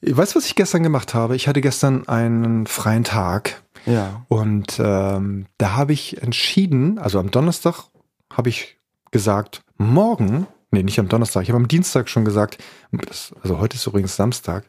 Weißt 0.00 0.34
du, 0.34 0.38
was 0.38 0.46
ich 0.46 0.54
gestern 0.54 0.82
gemacht 0.82 1.12
habe? 1.12 1.36
Ich 1.36 1.46
hatte 1.46 1.60
gestern 1.60 2.08
einen 2.08 2.66
freien 2.66 3.04
Tag. 3.04 3.62
Ja. 3.84 4.24
Und 4.28 4.80
ähm, 4.82 5.44
da 5.58 5.76
habe 5.76 5.92
ich 5.92 6.22
entschieden, 6.22 6.98
also 6.98 7.18
am 7.18 7.30
Donnerstag 7.30 7.84
habe 8.32 8.48
ich 8.48 8.78
gesagt, 9.10 9.62
morgen 9.76 10.46
nee, 10.74 10.82
nicht 10.82 10.98
am 10.98 11.08
Donnerstag, 11.08 11.42
ich 11.42 11.48
habe 11.48 11.56
am 11.56 11.68
Dienstag 11.68 12.08
schon 12.08 12.24
gesagt, 12.24 12.58
also 13.42 13.58
heute 13.58 13.76
ist 13.76 13.86
übrigens 13.86 14.16
Samstag, 14.16 14.64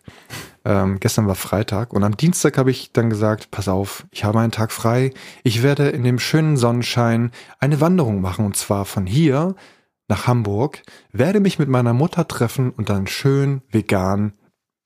ähm, 0.63 0.99
gestern 0.99 1.27
war 1.27 1.35
Freitag 1.35 1.93
und 1.93 2.03
am 2.03 2.15
Dienstag 2.15 2.57
habe 2.57 2.71
ich 2.71 2.91
dann 2.93 3.09
gesagt, 3.09 3.51
pass 3.51 3.67
auf, 3.67 4.05
ich 4.11 4.23
habe 4.23 4.39
einen 4.39 4.51
Tag 4.51 4.71
frei, 4.71 5.11
ich 5.43 5.63
werde 5.63 5.89
in 5.89 6.03
dem 6.03 6.19
schönen 6.19 6.57
Sonnenschein 6.57 7.31
eine 7.59 7.81
Wanderung 7.81 8.21
machen 8.21 8.45
und 8.45 8.55
zwar 8.55 8.85
von 8.85 9.05
hier 9.05 9.55
nach 10.07 10.27
Hamburg, 10.27 10.81
werde 11.11 11.39
mich 11.39 11.59
mit 11.59 11.67
meiner 11.67 11.93
Mutter 11.93 12.27
treffen 12.27 12.71
und 12.71 12.89
dann 12.89 13.07
schön 13.07 13.61
vegan 13.69 14.33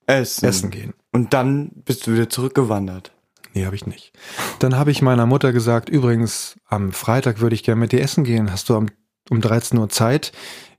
essen, 0.08 0.46
essen 0.46 0.72
gehen. 0.72 0.94
Und 1.12 1.34
dann 1.34 1.72
bist 1.86 2.08
du 2.08 2.14
wieder 2.14 2.30
zurückgewandert. 2.30 3.12
Nee, 3.54 3.66
habe 3.66 3.76
ich 3.76 3.88
nicht. 3.88 4.14
Dann 4.60 4.76
habe 4.76 4.92
ich 4.92 5.02
meiner 5.02 5.26
Mutter 5.26 5.52
gesagt, 5.52 5.90
übrigens, 5.90 6.58
am 6.68 6.92
Freitag 6.92 7.42
würde 7.42 7.56
ich 7.56 7.64
gerne 7.64 7.82
mit 7.82 7.92
dir 7.92 8.02
essen 8.02 8.24
gehen. 8.24 8.52
Hast 8.52 8.70
du 8.70 8.76
am, 8.76 8.88
um 9.30 9.42
13 9.42 9.78
Uhr 9.78 9.90
Zeit? 9.90 10.32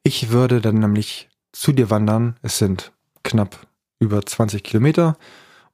Ich 0.02 0.30
würde 0.30 0.60
dann 0.60 0.78
nämlich 0.78 1.28
zu 1.52 1.72
dir 1.72 1.90
wandern. 1.90 2.36
Es 2.42 2.58
sind 2.58 2.92
knapp 3.22 3.66
über 3.98 4.24
20 4.24 4.62
Kilometer. 4.62 5.16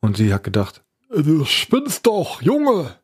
Und 0.00 0.16
sie 0.16 0.32
hat 0.32 0.44
gedacht, 0.44 0.82
du 1.10 1.44
spinnst 1.44 2.06
doch, 2.06 2.42
Junge. 2.42 2.96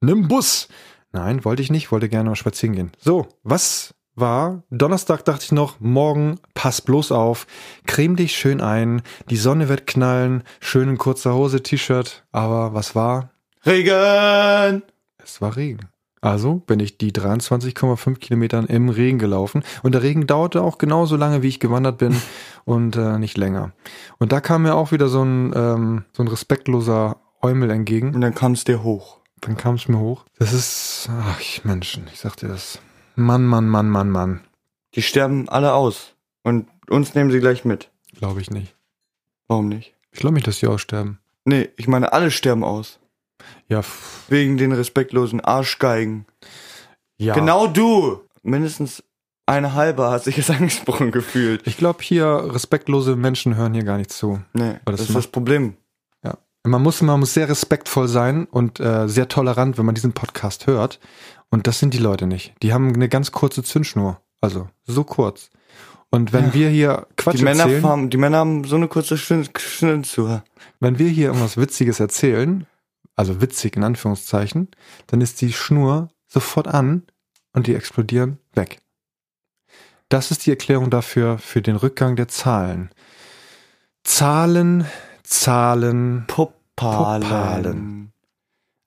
Nimm 0.00 0.28
Bus. 0.28 0.68
Nein, 1.12 1.44
wollte 1.44 1.62
ich 1.62 1.70
nicht, 1.70 1.90
wollte 1.90 2.08
gerne 2.08 2.30
mal 2.30 2.36
spazieren 2.36 2.76
gehen. 2.76 2.92
So, 2.98 3.28
was 3.42 3.94
war, 4.14 4.62
Donnerstag 4.70 5.24
dachte 5.24 5.44
ich 5.44 5.52
noch, 5.52 5.80
morgen 5.80 6.40
pass 6.54 6.80
bloß 6.80 7.12
auf, 7.12 7.46
creme 7.86 8.16
dich 8.16 8.36
schön 8.36 8.60
ein, 8.60 9.02
die 9.30 9.36
Sonne 9.36 9.68
wird 9.68 9.86
knallen, 9.86 10.42
schön 10.60 10.88
in 10.88 10.98
kurzer 10.98 11.34
Hose, 11.34 11.62
T-Shirt, 11.62 12.24
aber 12.32 12.74
was 12.74 12.94
war? 12.94 13.30
Regen! 13.64 14.82
Es 15.22 15.40
war 15.40 15.56
Regen. 15.56 15.88
Also 16.20 16.56
bin 16.56 16.80
ich 16.80 16.98
die 16.98 17.12
23,5 17.12 18.16
Kilometern 18.16 18.66
im 18.66 18.88
Regen 18.88 19.18
gelaufen 19.18 19.62
und 19.82 19.92
der 19.92 20.02
Regen 20.02 20.26
dauerte 20.26 20.62
auch 20.62 20.78
genauso 20.78 21.16
lange, 21.16 21.42
wie 21.42 21.48
ich 21.48 21.60
gewandert 21.60 21.98
bin 21.98 22.20
und 22.64 22.96
äh, 22.96 23.18
nicht 23.18 23.36
länger. 23.36 23.72
Und 24.18 24.32
da 24.32 24.40
kam 24.40 24.62
mir 24.62 24.74
auch 24.74 24.92
wieder 24.92 25.08
so 25.08 25.22
ein, 25.22 25.52
ähm, 25.54 26.04
so 26.12 26.22
ein 26.22 26.28
respektloser 26.28 27.16
Eumel 27.40 27.70
entgegen. 27.70 28.14
Und 28.14 28.20
dann 28.20 28.34
kam 28.34 28.52
es 28.52 28.64
dir 28.64 28.82
hoch. 28.82 29.18
Dann 29.40 29.56
kam 29.56 29.76
es 29.76 29.88
mir 29.88 29.98
hoch. 29.98 30.24
Das 30.38 30.52
ist, 30.52 31.08
ach 31.10 31.40
Menschen, 31.64 32.08
ich 32.12 32.18
sag 32.18 32.36
dir 32.36 32.48
das. 32.48 32.80
Mann, 33.14 33.44
Mann, 33.46 33.68
Mann, 33.68 33.88
Mann, 33.88 34.10
Mann. 34.10 34.40
Die 34.94 35.02
sterben 35.02 35.48
alle 35.48 35.74
aus. 35.74 36.14
Und 36.42 36.68
uns 36.88 37.14
nehmen 37.14 37.30
sie 37.30 37.40
gleich 37.40 37.64
mit. 37.64 37.90
Glaube 38.16 38.40
ich 38.40 38.50
nicht. 38.50 38.74
Warum 39.46 39.68
nicht? 39.68 39.94
Ich 40.12 40.20
glaube 40.20 40.34
nicht, 40.34 40.46
dass 40.46 40.58
die 40.58 40.66
aussterben. 40.66 41.18
Nee, 41.44 41.68
ich 41.76 41.88
meine, 41.88 42.12
alle 42.12 42.30
sterben 42.30 42.64
aus. 42.64 42.98
Ja. 43.68 43.82
Wegen 44.28 44.56
den 44.56 44.72
respektlosen 44.72 45.40
Arschgeigen. 45.40 46.26
Ja. 47.16 47.34
Genau 47.34 47.66
du! 47.66 48.20
Mindestens 48.42 49.02
eine 49.46 49.74
halbe 49.74 50.10
hat 50.10 50.24
sich 50.24 50.36
jetzt 50.36 50.50
angesprochen 50.50 51.10
gefühlt. 51.10 51.66
Ich 51.66 51.76
glaube, 51.76 52.02
hier 52.02 52.26
respektlose 52.52 53.16
Menschen 53.16 53.56
hören 53.56 53.74
hier 53.74 53.84
gar 53.84 53.96
nicht 53.98 54.12
zu. 54.12 54.40
Nee, 54.52 54.76
Aber 54.84 54.92
das, 54.92 55.00
das 55.00 55.08
ist 55.10 55.16
das 55.16 55.26
Problem. 55.26 55.76
Ja. 56.22 56.38
Man 56.64 56.82
muss, 56.82 57.00
man 57.02 57.18
muss 57.20 57.34
sehr 57.34 57.48
respektvoll 57.48 58.08
sein 58.08 58.46
und 58.46 58.78
äh, 58.80 59.08
sehr 59.08 59.28
tolerant, 59.28 59.78
wenn 59.78 59.86
man 59.86 59.94
diesen 59.94 60.12
Podcast 60.12 60.66
hört. 60.66 61.00
Und 61.50 61.66
das 61.66 61.78
sind 61.78 61.94
die 61.94 61.98
Leute 61.98 62.26
nicht. 62.26 62.54
Die 62.62 62.72
haben 62.74 62.92
eine 62.94 63.08
ganz 63.08 63.32
kurze 63.32 63.62
Zündschnur. 63.62 64.20
Also 64.40 64.68
so 64.86 65.02
kurz. 65.04 65.50
Und 66.10 66.32
wenn 66.32 66.46
Ja. 66.48 66.54
wir 66.54 66.68
hier 66.68 67.06
Quatsch 67.16 67.38
Die 67.38 67.42
Männer, 67.44 67.64
erzählen, 67.64 67.84
haben, 67.84 68.10
die 68.10 68.16
Männer 68.16 68.38
haben 68.38 68.64
so 68.64 68.76
eine 68.76 68.88
kurze 68.88 69.18
Schnitzel. 69.18 70.42
wenn 70.80 70.98
wir 70.98 71.08
hier 71.08 71.28
irgendwas 71.28 71.56
Witziges 71.56 72.00
erzählen, 72.00 72.66
also 73.18 73.40
witzig 73.40 73.76
in 73.76 73.84
Anführungszeichen, 73.84 74.68
dann 75.08 75.20
ist 75.20 75.40
die 75.40 75.52
Schnur 75.52 76.08
sofort 76.28 76.68
an 76.68 77.02
und 77.52 77.66
die 77.66 77.74
explodieren 77.74 78.38
weg. 78.54 78.80
Das 80.08 80.30
ist 80.30 80.46
die 80.46 80.50
Erklärung 80.50 80.88
dafür, 80.88 81.38
für 81.38 81.60
den 81.60 81.76
Rückgang 81.76 82.16
der 82.16 82.28
Zahlen. 82.28 82.90
Zahlen, 84.04 84.86
Zahlen. 85.22 86.24
Puppalen. 86.28 87.22
Puppalen. 87.22 88.12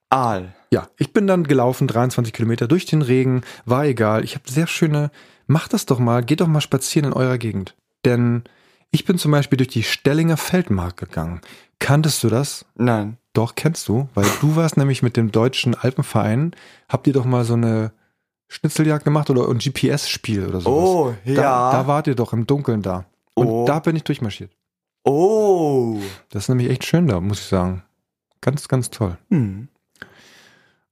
Aal. 0.08 0.54
Ja, 0.72 0.88
ich 0.96 1.12
bin 1.12 1.26
dann 1.26 1.44
gelaufen, 1.44 1.86
23 1.86 2.32
Kilometer 2.32 2.66
durch 2.66 2.86
den 2.86 3.02
Regen, 3.02 3.42
war 3.66 3.84
egal. 3.84 4.24
Ich 4.24 4.34
habe 4.34 4.50
sehr 4.50 4.66
schöne, 4.66 5.10
macht 5.46 5.74
das 5.74 5.86
doch 5.86 5.98
mal, 5.98 6.24
geht 6.24 6.40
doch 6.40 6.48
mal 6.48 6.60
spazieren 6.62 7.12
in 7.12 7.16
eurer 7.16 7.38
Gegend. 7.38 7.76
Denn 8.04 8.44
ich 8.90 9.04
bin 9.04 9.18
zum 9.18 9.30
Beispiel 9.30 9.58
durch 9.58 9.68
die 9.68 9.82
Stellinger 9.82 10.38
Feldmark 10.38 10.96
gegangen. 10.96 11.42
Kanntest 11.78 12.24
du 12.24 12.28
das? 12.28 12.64
Nein. 12.74 13.18
Doch, 13.34 13.54
kennst 13.54 13.88
du, 13.88 14.08
weil 14.14 14.26
du 14.40 14.56
warst 14.56 14.76
nämlich 14.76 15.02
mit 15.02 15.16
dem 15.16 15.32
deutschen 15.32 15.74
Alpenverein, 15.74 16.54
habt 16.88 17.06
ihr 17.06 17.12
doch 17.14 17.24
mal 17.24 17.44
so 17.44 17.54
eine 17.54 17.92
Schnitzeljagd 18.48 19.04
gemacht 19.04 19.30
oder 19.30 19.48
ein 19.48 19.58
GPS-Spiel 19.58 20.46
oder 20.48 20.60
sowas. 20.60 20.88
Oh, 20.88 21.14
ja. 21.24 21.34
Da, 21.34 21.72
da 21.72 21.86
wart 21.86 22.06
ihr 22.06 22.14
doch 22.14 22.32
im 22.34 22.46
Dunkeln 22.46 22.82
da. 22.82 23.06
Und 23.34 23.46
Oh. 23.46 23.64
da 23.66 23.78
bin 23.80 23.96
ich 23.96 24.04
durchmarschiert. 24.04 24.52
oh. 25.04 25.98
Das 26.28 26.44
ist 26.44 26.48
nämlich 26.50 26.68
echt 26.70 26.84
schön 26.84 27.06
da, 27.06 27.20
muss 27.20 27.40
ich 27.40 27.46
sagen. 27.46 27.82
Ganz, 28.42 28.68
ganz 28.68 28.90
toll. 28.90 29.16
Hm. 29.30 29.68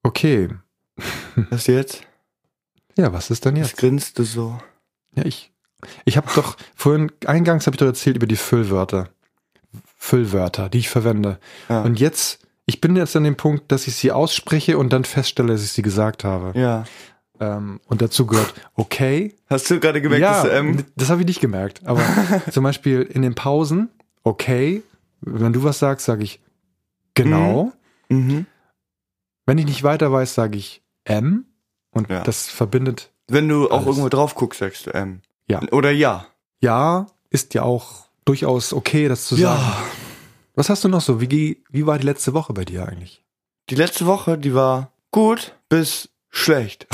Okay. 0.02 0.48
Was 1.50 1.66
jetzt? 1.66 2.06
Ja, 2.96 3.12
was 3.12 3.30
ist 3.30 3.44
denn 3.44 3.54
Was 3.60 3.70
jetzt? 3.70 3.78
grinst 3.78 4.18
du 4.18 4.24
so? 4.24 4.58
Ja, 5.14 5.24
ich, 5.24 5.52
ich 6.04 6.16
habe 6.16 6.28
doch 6.34 6.56
vorhin, 6.74 7.10
eingangs 7.26 7.66
habe 7.66 7.74
ich 7.74 7.78
doch 7.78 7.86
erzählt 7.86 8.16
über 8.16 8.26
die 8.26 8.36
Füllwörter. 8.36 9.08
Füllwörter, 10.02 10.68
die 10.70 10.78
ich 10.78 10.88
verwende. 10.88 11.38
Ja. 11.68 11.82
Und 11.82 12.00
jetzt, 12.00 12.40
ich 12.64 12.80
bin 12.80 12.96
jetzt 12.96 13.14
an 13.16 13.22
dem 13.24 13.36
Punkt, 13.36 13.70
dass 13.70 13.86
ich 13.86 13.94
sie 13.96 14.10
ausspreche 14.12 14.78
und 14.78 14.92
dann 14.94 15.04
feststelle, 15.04 15.52
dass 15.52 15.62
ich 15.62 15.72
sie 15.72 15.82
gesagt 15.82 16.24
habe. 16.24 16.58
ja. 16.58 16.84
Ähm, 17.42 17.80
und 17.86 18.02
dazu 18.02 18.26
gehört 18.26 18.52
okay. 18.74 19.34
Hast 19.48 19.70
du 19.70 19.80
gerade 19.80 20.02
gemerkt, 20.02 20.20
ja, 20.20 20.32
dass 20.32 20.42
du 20.42 20.50
M? 20.50 20.68
n- 20.78 20.84
das 20.94 21.08
habe 21.08 21.22
ich 21.22 21.26
nicht 21.26 21.40
gemerkt. 21.40 21.80
Aber 21.86 22.02
zum 22.50 22.64
Beispiel 22.64 23.00
in 23.00 23.22
den 23.22 23.34
Pausen, 23.34 23.88
okay. 24.24 24.82
Wenn 25.22 25.54
du 25.54 25.64
was 25.64 25.78
sagst, 25.78 26.04
sage 26.04 26.22
ich 26.22 26.40
genau. 27.14 27.72
Mhm. 28.10 28.44
Wenn 29.46 29.56
ich 29.56 29.64
nicht 29.64 29.82
weiter 29.82 30.12
weiß, 30.12 30.34
sage 30.34 30.58
ich 30.58 30.82
M. 31.04 31.46
Und 31.92 32.10
Ja. 32.10 32.22
das 32.22 32.48
verbindet 32.48 33.10
Wenn 33.26 33.48
du 33.48 33.68
auch 33.70 33.76
Alles. 33.78 33.86
irgendwo 33.86 34.08
drauf 34.10 34.34
guckst, 34.34 34.60
sagst 34.60 34.86
du 34.86 34.90
M. 34.92 35.22
Ja. 35.48 35.60
Oder 35.72 35.90
ja. 35.92 36.26
ja, 36.60 37.06
ist 37.30 37.54
ja 37.54 37.62
auch 37.62 38.04
durchaus 38.30 38.72
okay, 38.72 39.08
das 39.08 39.26
zu 39.26 39.34
sagen. 39.34 39.60
Was 40.54 40.68
hast 40.70 40.84
du 40.84 40.88
noch 40.88 41.00
so? 41.00 41.20
Wie, 41.20 41.62
wie 41.70 41.86
war 41.86 41.98
die 41.98 42.06
letzte 42.06 42.32
Woche 42.32 42.52
bei 42.52 42.64
dir 42.64 42.86
eigentlich? 42.86 43.24
Die 43.70 43.74
letzte 43.74 44.06
Woche, 44.06 44.38
die 44.38 44.54
war 44.54 44.92
gut 45.10 45.56
bis 45.68 46.10
schlecht. 46.28 46.86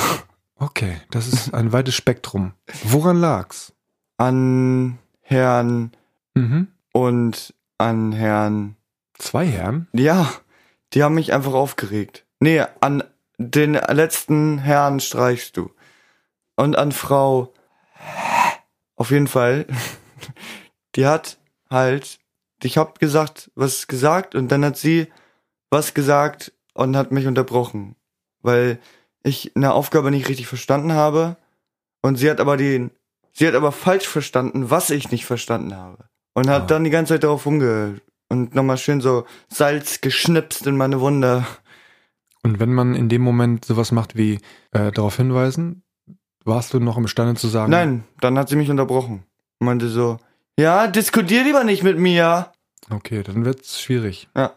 Okay, 0.59 0.99
das 1.11 1.27
ist 1.29 1.53
ein 1.55 1.73
weites 1.73 1.95
Spektrum. 1.95 2.55
Woran 2.85 3.19
lag's? 3.19 3.73
An 4.17 4.99
Herrn 5.21 5.93
Mhm. 6.35 6.69
und 6.93 7.55
an 7.79 8.13
Herrn. 8.13 8.77
Zwei 9.19 9.47
Herren? 9.47 9.89
Ja, 9.93 10.31
die 10.95 11.03
haben 11.03 11.15
mich 11.15 11.33
einfach 11.35 11.53
aufgeregt. 11.55 12.25
Nee, 12.41 12.63
an 12.81 13.03
den 13.39 13.75
letzten 13.75 14.59
Herrn 14.59 15.01
streichst 15.01 15.57
du. 15.59 15.71
Und 16.57 16.77
an 16.77 16.93
Frau. 16.93 17.53
Auf 18.97 19.11
jeden 19.11 19.27
Fall. 19.29 19.67
Die 20.97 21.07
hat 21.07 21.39
halt. 21.71 22.19
Ich 22.63 22.79
hab 22.79 22.99
gesagt, 22.99 23.51
was 23.55 23.87
gesagt 23.87 24.35
und 24.35 24.49
dann 24.51 24.65
hat 24.65 24.77
sie 24.79 25.09
was 25.71 25.93
gesagt 25.95 26.53
und 26.73 26.97
hat 26.97 27.13
mich 27.13 27.27
unterbrochen. 27.27 27.97
Weil 28.43 28.79
ich 29.23 29.55
eine 29.57 29.75
Aufgabe 29.75 30.11
nicht 30.11 30.29
richtig 30.29 30.47
verstanden 30.47 30.93
habe. 30.93 31.37
Und 32.03 32.17
sie 32.17 32.31
hat 32.31 32.41
aber 32.41 32.57
den. 32.57 32.91
Sie 33.33 33.47
hat 33.47 33.55
aber 33.55 33.73
falsch 33.73 34.09
verstanden, 34.09 34.71
was 34.71 34.89
ich 34.91 35.11
nicht 35.11 35.27
verstanden 35.27 35.75
habe. 35.77 36.09
Und 36.35 36.49
hat 36.49 36.63
Ah. 36.63 36.67
dann 36.67 36.85
die 36.85 36.91
ganze 36.91 37.15
Zeit 37.15 37.25
darauf 37.25 37.45
rumge 37.45 38.01
und 38.29 38.55
nochmal 38.55 38.79
schön 38.79 39.01
so 39.03 39.27
Salz 39.49 40.01
geschnipst 40.01 40.67
in 40.67 40.77
meine 40.77 41.01
Wunde. 41.01 41.45
Und 42.43 42.59
wenn 42.61 42.73
man 42.73 42.95
in 42.95 43.09
dem 43.09 43.23
Moment 43.23 43.65
sowas 43.65 43.93
macht 43.93 44.17
wie 44.17 44.41
äh, 44.73 44.93
darauf 44.93 45.17
hinweisen, 45.17 45.83
warst 46.45 46.73
du 46.73 46.81
noch 46.81 46.97
imstande 46.97 47.35
zu 47.35 47.49
sagen? 47.49 47.71
Nein, 47.71 48.05
dann 48.21 48.39
hat 48.39 48.49
sie 48.49 48.57
mich 48.57 48.71
unterbrochen. 48.71 49.25
Und 49.59 49.67
meinte 49.67 49.89
so, 49.89 50.19
ja, 50.59 50.87
diskutier 50.87 51.45
lieber 51.45 51.65
nicht 51.65 51.83
mit 51.83 51.99
mir. 51.99 52.53
Okay, 52.91 53.23
dann 53.23 53.45
wird's 53.45 53.81
schwierig. 53.81 54.29
Ja. 54.37 54.53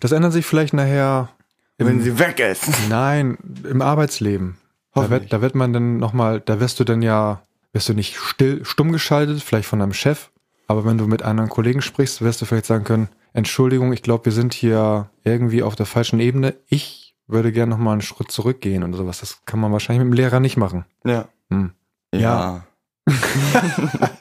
Das 0.00 0.12
ändert 0.12 0.32
sich 0.32 0.46
vielleicht 0.46 0.74
nachher. 0.74 1.30
Im, 1.76 1.86
Wenn 1.86 2.02
sie 2.02 2.18
weg 2.18 2.38
ist. 2.38 2.68
nein, 2.88 3.36
im 3.68 3.82
Arbeitsleben. 3.82 4.58
Da 4.94 5.10
wird, 5.10 5.32
da 5.32 5.40
wird 5.40 5.56
man 5.56 5.72
dann 5.72 5.96
nochmal, 5.96 6.40
da 6.40 6.60
wirst 6.60 6.78
du 6.78 6.84
dann 6.84 7.02
ja, 7.02 7.42
wirst 7.72 7.88
du 7.88 7.94
nicht 7.94 8.16
still, 8.16 8.64
stumm 8.64 8.92
geschaltet, 8.92 9.42
vielleicht 9.42 9.68
von 9.68 9.80
deinem 9.80 9.92
Chef, 9.92 10.30
aber 10.68 10.84
wenn 10.84 10.98
du 10.98 11.06
mit 11.06 11.22
anderen 11.22 11.50
Kollegen 11.50 11.82
sprichst, 11.82 12.22
wirst 12.22 12.40
du 12.40 12.46
vielleicht 12.46 12.66
sagen 12.66 12.84
können, 12.84 13.08
Entschuldigung, 13.32 13.92
ich 13.92 14.02
glaube, 14.02 14.26
wir 14.26 14.32
sind 14.32 14.54
hier 14.54 15.10
irgendwie 15.24 15.64
auf 15.64 15.74
der 15.74 15.86
falschen 15.86 16.20
Ebene. 16.20 16.54
Ich 16.68 17.16
würde 17.26 17.50
gerne 17.50 17.70
nochmal 17.70 17.94
einen 17.94 18.02
Schritt 18.02 18.30
zurückgehen 18.30 18.84
oder 18.84 18.96
sowas. 18.96 19.18
Das 19.18 19.44
kann 19.44 19.58
man 19.58 19.72
wahrscheinlich 19.72 20.04
mit 20.04 20.12
dem 20.12 20.16
Lehrer 20.16 20.38
nicht 20.38 20.56
machen. 20.56 20.84
Ja. 21.04 21.26
Hm. 21.50 21.72
Ja. 22.14 22.64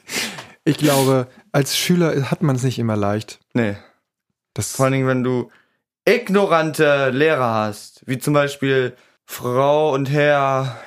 Ich 0.66 0.78
glaube, 0.78 1.28
als 1.52 1.78
Schüler 1.78 2.32
hat 2.32 2.42
man 2.42 2.56
es 2.56 2.64
nicht 2.64 2.80
immer 2.80 2.96
leicht. 2.96 3.40
Nee. 3.54 3.76
Das, 4.54 4.76
Vor 4.76 4.86
allen 4.86 4.94
Dingen, 4.94 5.08
wenn 5.08 5.24
du 5.24 5.50
ignorante 6.06 7.10
Lehrer 7.10 7.54
hast, 7.54 8.04
wie 8.06 8.18
zum 8.18 8.34
Beispiel 8.34 8.96
Frau 9.26 9.94
und 9.94 10.10
Herr. 10.10 10.80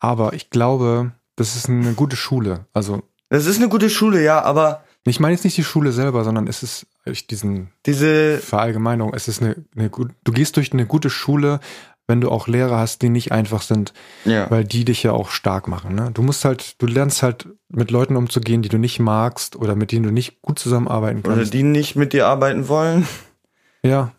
aber 0.00 0.32
ich 0.32 0.50
glaube, 0.50 1.12
das 1.36 1.56
ist 1.56 1.68
eine 1.68 1.94
gute 1.94 2.16
Schule. 2.16 2.66
Also, 2.72 3.02
Das 3.28 3.46
ist 3.46 3.58
eine 3.58 3.68
gute 3.68 3.90
Schule, 3.90 4.22
ja, 4.22 4.42
aber 4.42 4.84
ich 5.04 5.18
meine 5.18 5.34
jetzt 5.34 5.44
nicht 5.44 5.56
die 5.56 5.64
Schule 5.64 5.92
selber, 5.92 6.22
sondern 6.22 6.46
es 6.46 6.62
ist 6.62 6.86
diesen 7.30 7.72
diese, 7.86 8.38
Verallgemeinung. 8.38 9.14
Es 9.14 9.26
ist 9.26 9.42
eine, 9.42 9.56
eine 9.76 9.90
gut, 9.90 10.12
du 10.22 10.32
gehst 10.32 10.56
durch 10.56 10.72
eine 10.72 10.86
gute 10.86 11.10
Schule, 11.10 11.58
wenn 12.06 12.20
du 12.20 12.30
auch 12.30 12.48
Lehrer 12.48 12.78
hast, 12.78 13.02
die 13.02 13.08
nicht 13.08 13.32
einfach 13.32 13.62
sind, 13.62 13.92
ja. 14.24 14.50
weil 14.50 14.64
die 14.64 14.84
dich 14.84 15.02
ja 15.02 15.12
auch 15.12 15.30
stark 15.30 15.68
machen. 15.68 15.94
Ne? 15.94 16.10
Du 16.12 16.22
musst 16.22 16.44
halt, 16.44 16.74
du 16.82 16.86
lernst 16.86 17.22
halt 17.22 17.48
mit 17.68 17.90
Leuten 17.90 18.16
umzugehen, 18.16 18.62
die 18.62 18.68
du 18.68 18.78
nicht 18.78 18.98
magst 18.98 19.56
oder 19.56 19.74
mit 19.76 19.92
denen 19.92 20.04
du 20.04 20.10
nicht 20.10 20.42
gut 20.42 20.58
zusammenarbeiten 20.58 21.20
Oder 21.20 21.36
kannst. 21.36 21.54
die 21.54 21.62
nicht 21.62 21.96
mit 21.96 22.12
dir 22.12 22.26
arbeiten 22.26 22.68
wollen. 22.68 23.06
ja, 23.84 24.12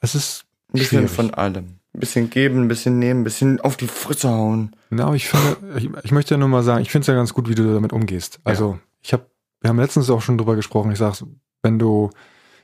es 0.00 0.14
ist 0.14 0.44
Ein 0.68 0.78
bisschen 0.80 0.98
schwierig. 1.00 1.10
von 1.10 1.34
allem. 1.34 1.78
bisschen 1.92 2.28
geben, 2.30 2.62
ein 2.64 2.68
bisschen 2.68 2.98
nehmen, 2.98 3.20
ein 3.20 3.24
bisschen 3.24 3.60
auf 3.60 3.76
die 3.76 3.86
Fresse 3.88 4.28
hauen. 4.28 4.74
Na, 4.90 5.06
aber 5.06 5.16
ich 5.16 5.28
finde, 5.28 5.78
ich, 5.78 5.88
ich 6.04 6.12
möchte 6.12 6.34
ja 6.34 6.38
nur 6.38 6.48
mal 6.48 6.62
sagen, 6.62 6.82
ich 6.82 6.90
finde 6.90 7.02
es 7.02 7.06
ja 7.08 7.14
ganz 7.14 7.32
gut, 7.34 7.48
wie 7.48 7.54
du 7.54 7.72
damit 7.72 7.92
umgehst. 7.92 8.40
Also, 8.44 8.78
ich 9.00 9.12
habe, 9.12 9.26
wir 9.60 9.70
haben 9.70 9.78
letztens 9.78 10.10
auch 10.10 10.22
schon 10.22 10.38
drüber 10.38 10.56
gesprochen. 10.56 10.90
Ich 10.92 10.98
sag, 10.98 11.22
wenn 11.62 11.78
du 11.78 12.10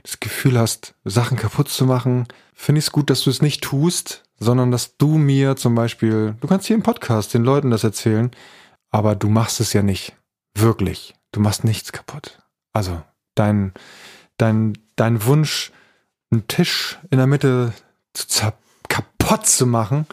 das 0.02 0.20
Gefühl 0.20 0.58
hast, 0.58 0.94
Sachen 1.04 1.36
kaputt 1.38 1.68
zu 1.68 1.86
machen, 1.86 2.26
finde 2.54 2.80
ich 2.80 2.86
es 2.86 2.92
gut, 2.92 3.08
dass 3.08 3.22
du 3.22 3.30
es 3.30 3.40
nicht 3.40 3.62
tust, 3.62 4.23
sondern 4.38 4.70
dass 4.70 4.96
du 4.96 5.18
mir 5.18 5.56
zum 5.56 5.74
Beispiel, 5.74 6.36
du 6.40 6.46
kannst 6.48 6.66
hier 6.66 6.76
im 6.76 6.82
Podcast 6.82 7.34
den 7.34 7.44
Leuten 7.44 7.70
das 7.70 7.84
erzählen, 7.84 8.30
aber 8.90 9.14
du 9.14 9.28
machst 9.28 9.60
es 9.60 9.72
ja 9.72 9.82
nicht. 9.82 10.14
Wirklich. 10.54 11.14
Du 11.32 11.40
machst 11.40 11.64
nichts 11.64 11.92
kaputt. 11.92 12.38
Also, 12.72 13.02
dein, 13.34 13.72
dein, 14.36 14.78
dein 14.96 15.24
Wunsch, 15.24 15.72
einen 16.30 16.46
Tisch 16.46 16.98
in 17.10 17.18
der 17.18 17.26
Mitte 17.26 17.72
zu 18.12 18.52
kaputt 18.88 19.46
zu 19.46 19.66
machen, 19.66 20.06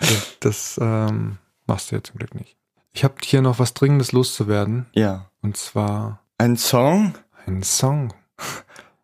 das, 0.00 0.36
das 0.40 0.80
ähm, 0.80 1.38
machst 1.66 1.90
du 1.90 1.96
ja 1.96 2.02
zum 2.02 2.16
Glück 2.18 2.34
nicht. 2.34 2.56
Ich 2.92 3.04
habe 3.04 3.14
hier 3.22 3.42
noch 3.42 3.58
was 3.58 3.74
Dringendes 3.74 4.12
loszuwerden. 4.12 4.86
Ja. 4.92 5.30
Und 5.42 5.56
zwar 5.56 6.20
Ein 6.38 6.56
Song? 6.56 7.14
ein 7.46 7.62
Song. 7.62 8.12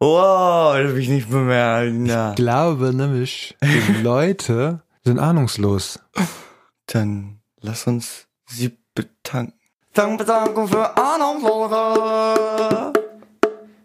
Wow, 0.01 0.77
das 0.77 0.91
hab 0.91 0.97
ich 0.97 1.09
nicht 1.09 1.31
bemerkt. 1.31 1.93
Na. 1.95 2.31
Ich 2.31 2.37
glaube 2.37 2.93
nämlich, 2.95 3.57
die 3.63 4.03
Leute 4.03 4.83
sind 5.05 5.19
ahnungslos. 5.19 6.01
Dann 6.87 7.41
lass 7.61 7.87
uns 7.87 8.27
sie 8.47 8.77
betanken. 8.95 9.55
Dankbedankung 9.95 10.69
für 10.69 10.97
Ahnungslose. 10.97 12.93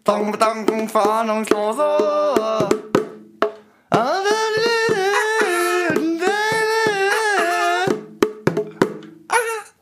Dankbedankung 0.04 0.88
für 0.88 1.00
Ahnungslose. 1.00 2.68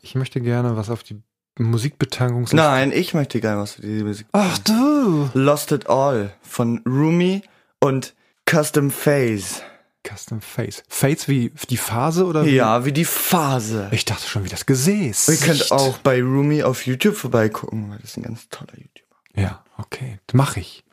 Ich 0.01 0.15
möchte 0.15 0.41
gerne 0.41 0.75
was 0.75 0.89
auf 0.89 1.03
die 1.03 1.21
Musikbetankungsliste. 1.59 2.55
Nein, 2.55 2.91
ich 2.91 3.13
möchte 3.13 3.39
gerne 3.39 3.61
was 3.61 3.73
für 3.73 3.81
die 3.81 4.03
Musik. 4.03 4.27
Ach 4.31 4.57
du! 4.59 5.29
Lost 5.33 5.71
It 5.71 5.89
All 5.89 6.33
von 6.41 6.81
Rumi 6.85 7.43
und 7.79 8.15
Custom 8.49 8.91
Phase. 8.91 9.61
Custom 10.07 10.41
Face. 10.41 10.83
Face 10.87 11.27
wie 11.27 11.51
die 11.69 11.77
Phase 11.77 12.25
oder 12.25 12.45
wie? 12.45 12.55
Ja, 12.55 12.85
wie 12.85 12.93
die 12.93 13.05
Phase. 13.05 13.89
Ich 13.91 14.05
dachte 14.05 14.27
schon 14.27 14.45
wie 14.45 14.49
das 14.49 14.65
Gesäß. 14.65 15.27
Ihr 15.27 15.37
könnt 15.37 15.71
auch 15.71 15.97
bei 15.99 16.21
Rumi 16.21 16.63
auf 16.63 16.85
YouTube 16.85 17.15
vorbeigucken, 17.15 17.89
weil 17.89 17.97
das 17.99 18.11
ist 18.11 18.17
ein 18.17 18.23
ganz 18.23 18.47
toller 18.49 18.73
YouTuber. 18.75 19.15
Ja, 19.35 19.63
okay. 19.77 20.19
Mach 20.33 20.57
ich. 20.57 20.83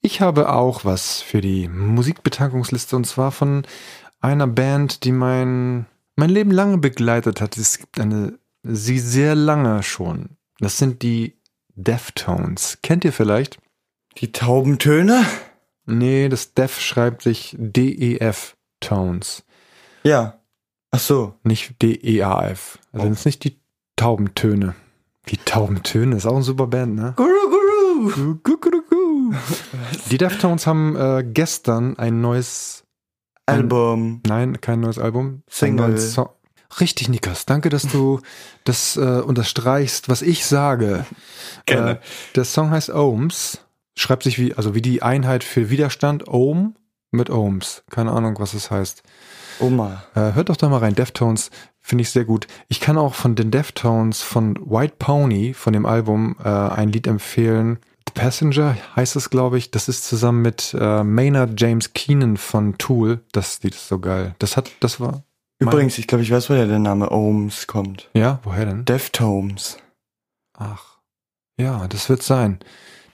Ich 0.00 0.20
habe 0.20 0.50
auch 0.52 0.84
was 0.84 1.20
für 1.20 1.40
die 1.40 1.68
Musikbetankungsliste 1.68 2.96
und 2.96 3.04
zwar 3.04 3.32
von 3.32 3.66
einer 4.20 4.46
Band, 4.46 5.04
die 5.04 5.12
mein, 5.12 5.86
mein 6.16 6.30
Leben 6.30 6.50
lange 6.50 6.78
begleitet 6.78 7.40
hat. 7.40 7.56
Es 7.56 7.78
gibt 7.78 8.00
eine, 8.00 8.38
sie 8.62 8.98
sehr 8.98 9.34
lange 9.34 9.82
schon. 9.82 10.36
Das 10.60 10.78
sind 10.78 11.02
die 11.02 11.38
Deftones. 11.74 12.78
Kennt 12.82 13.04
ihr 13.04 13.12
vielleicht? 13.12 13.58
Die 14.18 14.32
Taubentöne? 14.32 15.24
Nee, 15.86 16.28
das 16.28 16.54
Def 16.54 16.80
schreibt 16.80 17.22
sich 17.22 17.56
D-E-F 17.58 18.56
Tones. 18.80 19.44
Ja. 20.02 20.40
Ach 20.90 20.98
so. 21.00 21.34
Nicht 21.44 21.80
D-E-A-F. 21.82 22.78
Also 22.92 23.06
Oh. 23.06 23.12
sind 23.14 23.24
nicht 23.26 23.44
die 23.44 23.60
Taubentöne. 23.96 24.74
Die 25.28 25.36
Taubentöne 25.38 26.16
ist 26.16 26.26
auch 26.26 26.36
ein 26.36 26.42
super 26.42 26.66
Band, 26.66 26.94
ne? 26.94 27.12
Guru, 27.16 27.28
guru. 27.28 28.10
Gu- 28.10 28.34
gu- 28.42 28.56
gu- 28.70 28.82
gu. 28.88 29.34
Die 30.10 30.18
Deftones 30.18 30.66
haben 30.66 30.96
äh, 30.96 31.24
gestern 31.26 31.98
ein 31.98 32.20
neues, 32.20 32.84
Album. 33.46 34.22
nein, 34.26 34.60
kein 34.60 34.80
neues 34.80 34.98
Album, 34.98 35.42
Single. 35.48 35.84
einen 35.84 35.94
neuen 35.94 36.02
Song. 36.08 36.28
Richtig, 36.80 37.08
Nikas. 37.08 37.46
Danke, 37.46 37.70
dass 37.70 37.82
du 37.82 38.20
das 38.64 38.96
äh, 38.96 39.00
unterstreichst, 39.00 40.08
was 40.08 40.22
ich 40.22 40.44
sage. 40.44 41.06
Gerne. 41.66 41.92
Äh, 41.92 41.98
der 42.34 42.44
Song 42.44 42.70
heißt 42.70 42.90
Ohms. 42.90 43.60
Schreibt 43.96 44.22
sich 44.22 44.38
wie, 44.38 44.54
also 44.54 44.74
wie 44.74 44.82
die 44.82 45.02
Einheit 45.02 45.42
für 45.42 45.70
Widerstand, 45.70 46.28
Ohm 46.28 46.76
mit 47.10 47.30
Ohms. 47.30 47.82
Keine 47.90 48.12
Ahnung, 48.12 48.36
was 48.38 48.54
es 48.54 48.70
heißt. 48.70 49.02
Oma. 49.60 50.04
Äh, 50.14 50.34
hört 50.34 50.50
doch 50.50 50.56
da 50.56 50.68
mal 50.68 50.78
rein. 50.78 50.94
Deftones 50.94 51.50
finde 51.80 52.02
ich 52.02 52.10
sehr 52.10 52.24
gut. 52.24 52.46
Ich 52.68 52.80
kann 52.80 52.98
auch 52.98 53.14
von 53.14 53.34
den 53.34 53.50
Deftones 53.50 54.22
von 54.22 54.56
White 54.56 54.94
Pony, 54.98 55.54
von 55.54 55.72
dem 55.72 55.86
Album, 55.86 56.36
äh, 56.44 56.48
ein 56.48 56.90
Lied 56.90 57.06
empfehlen. 57.06 57.78
The 58.06 58.12
Passenger 58.14 58.76
heißt 58.94 59.16
es, 59.16 59.30
glaube 59.30 59.58
ich. 59.58 59.70
Das 59.70 59.88
ist 59.88 60.04
zusammen 60.04 60.42
mit 60.42 60.76
äh, 60.78 61.02
Maynard 61.02 61.60
James 61.60 61.92
Keenan 61.92 62.36
von 62.36 62.78
Tool. 62.78 63.20
Das 63.32 63.62
Lied 63.62 63.74
ist 63.74 63.88
so 63.88 63.98
geil. 63.98 64.34
Das 64.38 64.56
hat, 64.56 64.70
das 64.80 65.00
war. 65.00 65.24
Übrigens, 65.58 65.98
ich 65.98 66.06
glaube, 66.06 66.22
ich 66.22 66.30
weiß, 66.30 66.48
woher 66.50 66.66
der 66.66 66.78
Name 66.78 67.10
Ohms 67.10 67.66
kommt. 67.66 68.08
Ja, 68.14 68.38
woher 68.44 68.66
denn? 68.66 68.84
Deftones. 68.84 69.78
Ach. 70.56 70.98
Ja, 71.58 71.88
das 71.88 72.08
wird 72.08 72.22
sein. 72.22 72.60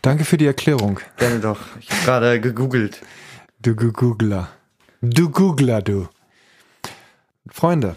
Danke 0.02 0.26
für 0.26 0.37
die 0.37 0.44
Erklärung. 0.46 1.00
Gerne 1.16 1.40
doch. 1.40 1.59
Ich 1.80 1.90
habe 1.90 2.02
gerade 2.04 2.38
gegoogelt. 2.40 3.00
Du 3.61 3.74
Googler. 3.74 4.50
Du 5.00 5.30
Googler, 5.30 5.80
du. 5.80 6.09
Freunde, 7.48 7.96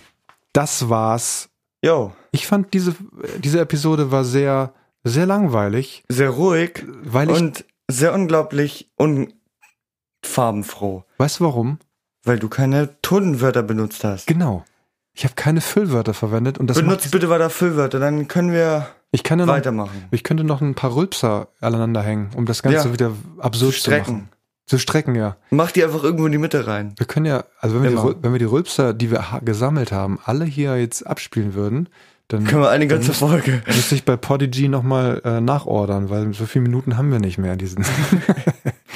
das 0.53 0.88
war's. 0.89 1.49
Jo, 1.83 2.13
Ich 2.31 2.47
fand 2.47 2.73
diese, 2.73 2.95
diese 3.38 3.60
Episode 3.60 4.12
war 4.12 4.23
sehr, 4.23 4.73
sehr 5.03 5.25
langweilig, 5.25 6.03
sehr 6.10 6.29
ruhig 6.31 6.86
weil 7.03 7.29
ich, 7.29 7.38
und 7.38 7.65
sehr 7.89 8.13
unglaublich 8.13 8.89
unfarbenfroh, 8.95 11.03
weißt 11.17 11.39
du 11.39 11.45
warum? 11.45 11.79
Weil 12.27 12.39
du 12.39 12.49
keine 12.49 12.89
Tonwörter 13.01 13.63
benutzt 13.63 14.03
hast. 14.03 14.27
Genau. 14.27 14.63
Ich 15.13 15.23
habe 15.23 15.33
keine 15.35 15.61
Füllwörter 15.61 16.13
verwendet 16.13 16.59
und 16.59 16.67
das 16.69 16.77
Benutzt 16.77 17.09
bitte 17.11 17.29
weiter 17.29 17.49
Füllwörter, 17.49 17.99
dann 17.99 18.27
können 18.27 18.51
wir 18.51 18.87
ich 19.11 19.23
kann 19.23 19.39
ja 19.39 19.45
noch, 19.45 19.53
weitermachen. 19.53 20.05
ich 20.11 20.23
könnte 20.23 20.43
noch 20.43 20.61
ein 20.61 20.75
paar 20.75 20.95
Rülpser 20.95 21.47
aneinander 21.59 22.03
hängen, 22.03 22.29
um 22.35 22.45
das 22.45 22.61
Ganze 22.61 22.87
Ja. 22.89 22.93
wieder 22.93 23.11
absurd 23.39 23.73
zu, 23.73 23.79
Strecken. 23.79 24.13
machen. 24.13 24.29
Zu 24.67 24.77
strecken, 24.77 25.15
ja. 25.15 25.37
Mach 25.49 25.71
die 25.71 25.83
einfach 25.83 26.03
irgendwo 26.03 26.25
in 26.25 26.33
die 26.33 26.37
Mitte 26.37 26.67
rein. 26.67 26.93
Wir 26.97 27.07
können 27.07 27.25
ja, 27.25 27.45
also 27.59 27.77
wenn 27.77 27.83
wir, 27.83 27.89
die, 27.91 27.95
Immer. 27.95 28.15
Wenn 28.21 28.31
wir 28.33 28.39
die 28.39 28.45
Rülpser, 28.45 28.93
die 28.93 29.09
wir 29.09 29.23
gesammelt 29.43 29.91
haben, 29.93 30.19
alle 30.25 30.43
hier 30.45 30.77
jetzt 30.77 31.07
abspielen 31.07 31.53
würden, 31.53 31.87
dann 32.27 32.43
Können 32.43 32.61
wir 32.61 32.69
eine 32.69 32.87
ganze 32.87 33.13
Folge. 33.13 33.61
müsste 33.65 33.95
ich 33.95 34.03
bei 34.03 34.17
Podigy 34.17 34.67
nochmal 34.67 35.21
äh, 35.23 35.39
nachordern, 35.39 36.09
weil 36.09 36.33
so 36.33 36.45
viele 36.45 36.63
Minuten 36.63 36.97
haben 36.97 37.09
wir 37.11 37.19
nicht 37.19 37.37
mehr. 37.37 37.55
Diesen 37.55 37.85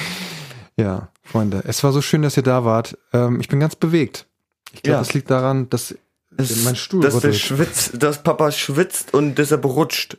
ja, 0.82 1.10
Freunde, 1.24 1.63
es 1.65 1.84
war 1.84 1.91
so 1.91 2.02
schön, 2.02 2.22
dass 2.22 2.38
ihr 2.38 2.44
da 2.44 2.65
wart. 2.65 2.98
Ähm, 3.13 3.39
ich 3.39 3.48
bin 3.48 3.60
ganz 3.60 3.76
bewegt. 3.76 4.28
Ich 4.74 4.82
glaube, 4.84 4.94
Ja. 4.96 5.00
das 5.00 5.13
liegt 5.13 5.30
daran, 5.30 5.70
dass 5.70 5.96
Das, 6.32 6.63
mein 6.63 6.76
Stuhl 6.76 7.02
dass, 7.04 7.20
der 7.20 7.34
schwitzt, 7.34 8.02
dass 8.02 8.24
Papa 8.24 8.52
schwitzt 8.52 9.13
und 9.13 9.36
deshalb 9.36 9.65
rutscht. 9.65 10.17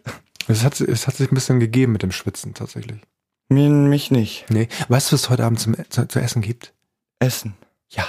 es 0.48 0.62
hat, 0.64 0.80
es 0.80 1.06
hat 1.06 1.16
sich 1.16 1.30
ein 1.30 1.34
bisschen 1.34 1.58
gegeben 1.60 1.92
mit 1.92 2.02
dem 2.02 2.12
Schwitzen 2.12 2.54
tatsächlich. 2.54 3.00
Mir, 3.48 3.68
mich 3.70 4.10
nicht. 4.10 4.46
Nee, 4.50 4.68
weißt 4.88 5.10
du, 5.10 5.14
was 5.14 5.22
es 5.22 5.30
heute 5.30 5.44
Abend 5.44 5.60
zum, 5.60 5.74
zu, 5.90 6.06
zu 6.08 6.20
essen 6.20 6.40
gibt? 6.42 6.72
Essen. 7.18 7.54
Ja, 7.90 8.04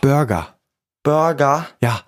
Burger. 0.00 0.54
Burger. 1.02 1.66
Ja, 1.80 2.02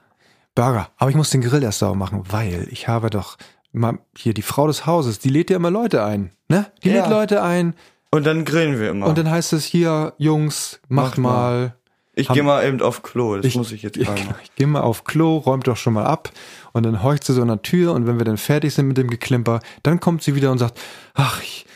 Burger. 0.55 0.91
Aber 0.97 1.11
ich 1.11 1.17
muss 1.17 1.31
den 1.31 1.43
Grill 1.43 1.63
erst 1.63 1.81
sauber 1.81 1.97
machen, 1.97 2.23
weil 2.31 2.67
ich 2.71 2.89
habe 2.89 3.11
doch 3.11 3.37
mal 3.73 3.99
hier 4.17 4.35
die 4.35 4.43
Frau 4.43 4.67
des 4.67 4.87
Hauses, 4.87 5.19
die 5.19 5.29
lädt 5.29 5.51
ja 5.51 5.57
immer 5.57 5.71
Leute 5.71 6.03
ein, 6.05 6.31
ne? 6.49 6.71
Die 6.83 6.89
Ja. 6.91 7.03
lädt 7.03 7.11
Leute 7.11 7.43
ein 7.43 7.75
Und 8.17 8.25
dann 8.25 8.45
grillen 8.45 8.79
wir 8.81 8.91
immer. 8.91 9.07
und 9.07 9.19
dann 9.19 9.31
heißt 9.31 9.53
es 9.53 9.65
hier, 9.65 10.15
Jungs, 10.19 10.81
macht 10.89 11.07
Macht 11.11 11.19
mal. 11.19 11.31
mal. 11.31 11.75
ich 12.15 12.29
gehe 12.29 12.43
mal 12.43 12.65
eben 12.67 12.81
auf 12.81 13.03
Klo. 13.03 13.37
Das 13.37 13.45
Ich- 13.47 13.57
muss 13.57 13.73
ich 13.73 13.83
jetzt 13.83 13.97
Ich, 13.99 14.07
gerade 14.07 14.23
machen. 14.25 14.37
ich 14.43 14.55
gehe 14.55 14.67
mal 14.67 14.81
auf 14.81 15.05
Klo, 15.05 15.37
räumt 15.39 15.67
doch 15.67 15.77
schon 15.77 15.93
mal 15.93 16.05
ab 16.07 16.31
und 16.73 16.85
dann 16.85 17.03
horcht 17.03 17.25
sie 17.25 17.33
so 17.35 17.43
an 17.43 17.49
der 17.49 17.63
Tür 17.63 17.93
und 17.93 18.07
wenn 18.07 18.19
wir 18.19 18.25
dann 18.25 18.39
fertig 18.39 18.75
sind 18.75 18.89
mit 18.89 18.97
dem 18.97 19.09
Geklimper, 19.11 19.61
dann 19.83 20.01
kommt 20.01 20.23
sie 20.23 20.35
wieder 20.35 20.51
und 20.51 20.59
sagt, 20.59 20.81
ach, 21.15 21.43
ich, 21.43 21.67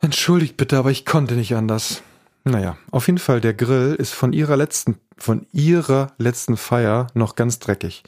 entschuldigt 0.00 0.56
bitte, 0.56 0.76
aber 0.78 0.90
ich 0.90 1.04
konnte 1.06 1.34
nicht 1.34 1.54
anders. 1.54 2.02
Naja, 2.46 2.76
auf 2.90 3.06
jeden 3.06 3.18
Fall, 3.18 3.40
der 3.40 3.54
Grill 3.54 3.94
ist 3.94 4.12
von 4.12 4.34
ihrer 4.34 4.56
letzten, 4.58 4.98
von 5.16 5.46
ihrer 5.52 6.08
letzten 6.18 6.58
Feier 6.58 7.06
noch 7.14 7.36
ganz 7.36 7.58
dreckig. 7.58 8.02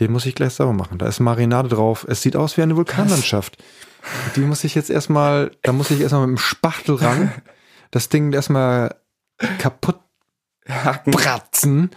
Den 0.00 0.10
muss 0.10 0.26
ich 0.26 0.34
gleich 0.34 0.54
sauber 0.54 0.72
machen. 0.72 0.98
Da 0.98 1.06
ist 1.06 1.20
Marinade 1.20 1.68
drauf. 1.68 2.04
Es 2.08 2.20
sieht 2.20 2.34
aus 2.34 2.56
wie 2.56 2.62
eine 2.62 2.74
Vulkanlandschaft. 2.74 3.58
Die 4.36 4.40
muss 4.40 4.64
ich 4.64 4.74
jetzt 4.74 4.90
erstmal, 4.90 5.50
da 5.62 5.72
muss 5.72 5.90
ich 5.90 6.00
erstmal 6.00 6.26
mit 6.26 6.38
dem 6.38 6.40
Spachtel 6.40 6.96
ran, 6.96 7.32
das 7.90 8.08
Ding 8.08 8.32
erstmal 8.32 8.94
kaputt 9.58 10.00
Hacken. 10.68 11.12
bratzen. 11.12 11.90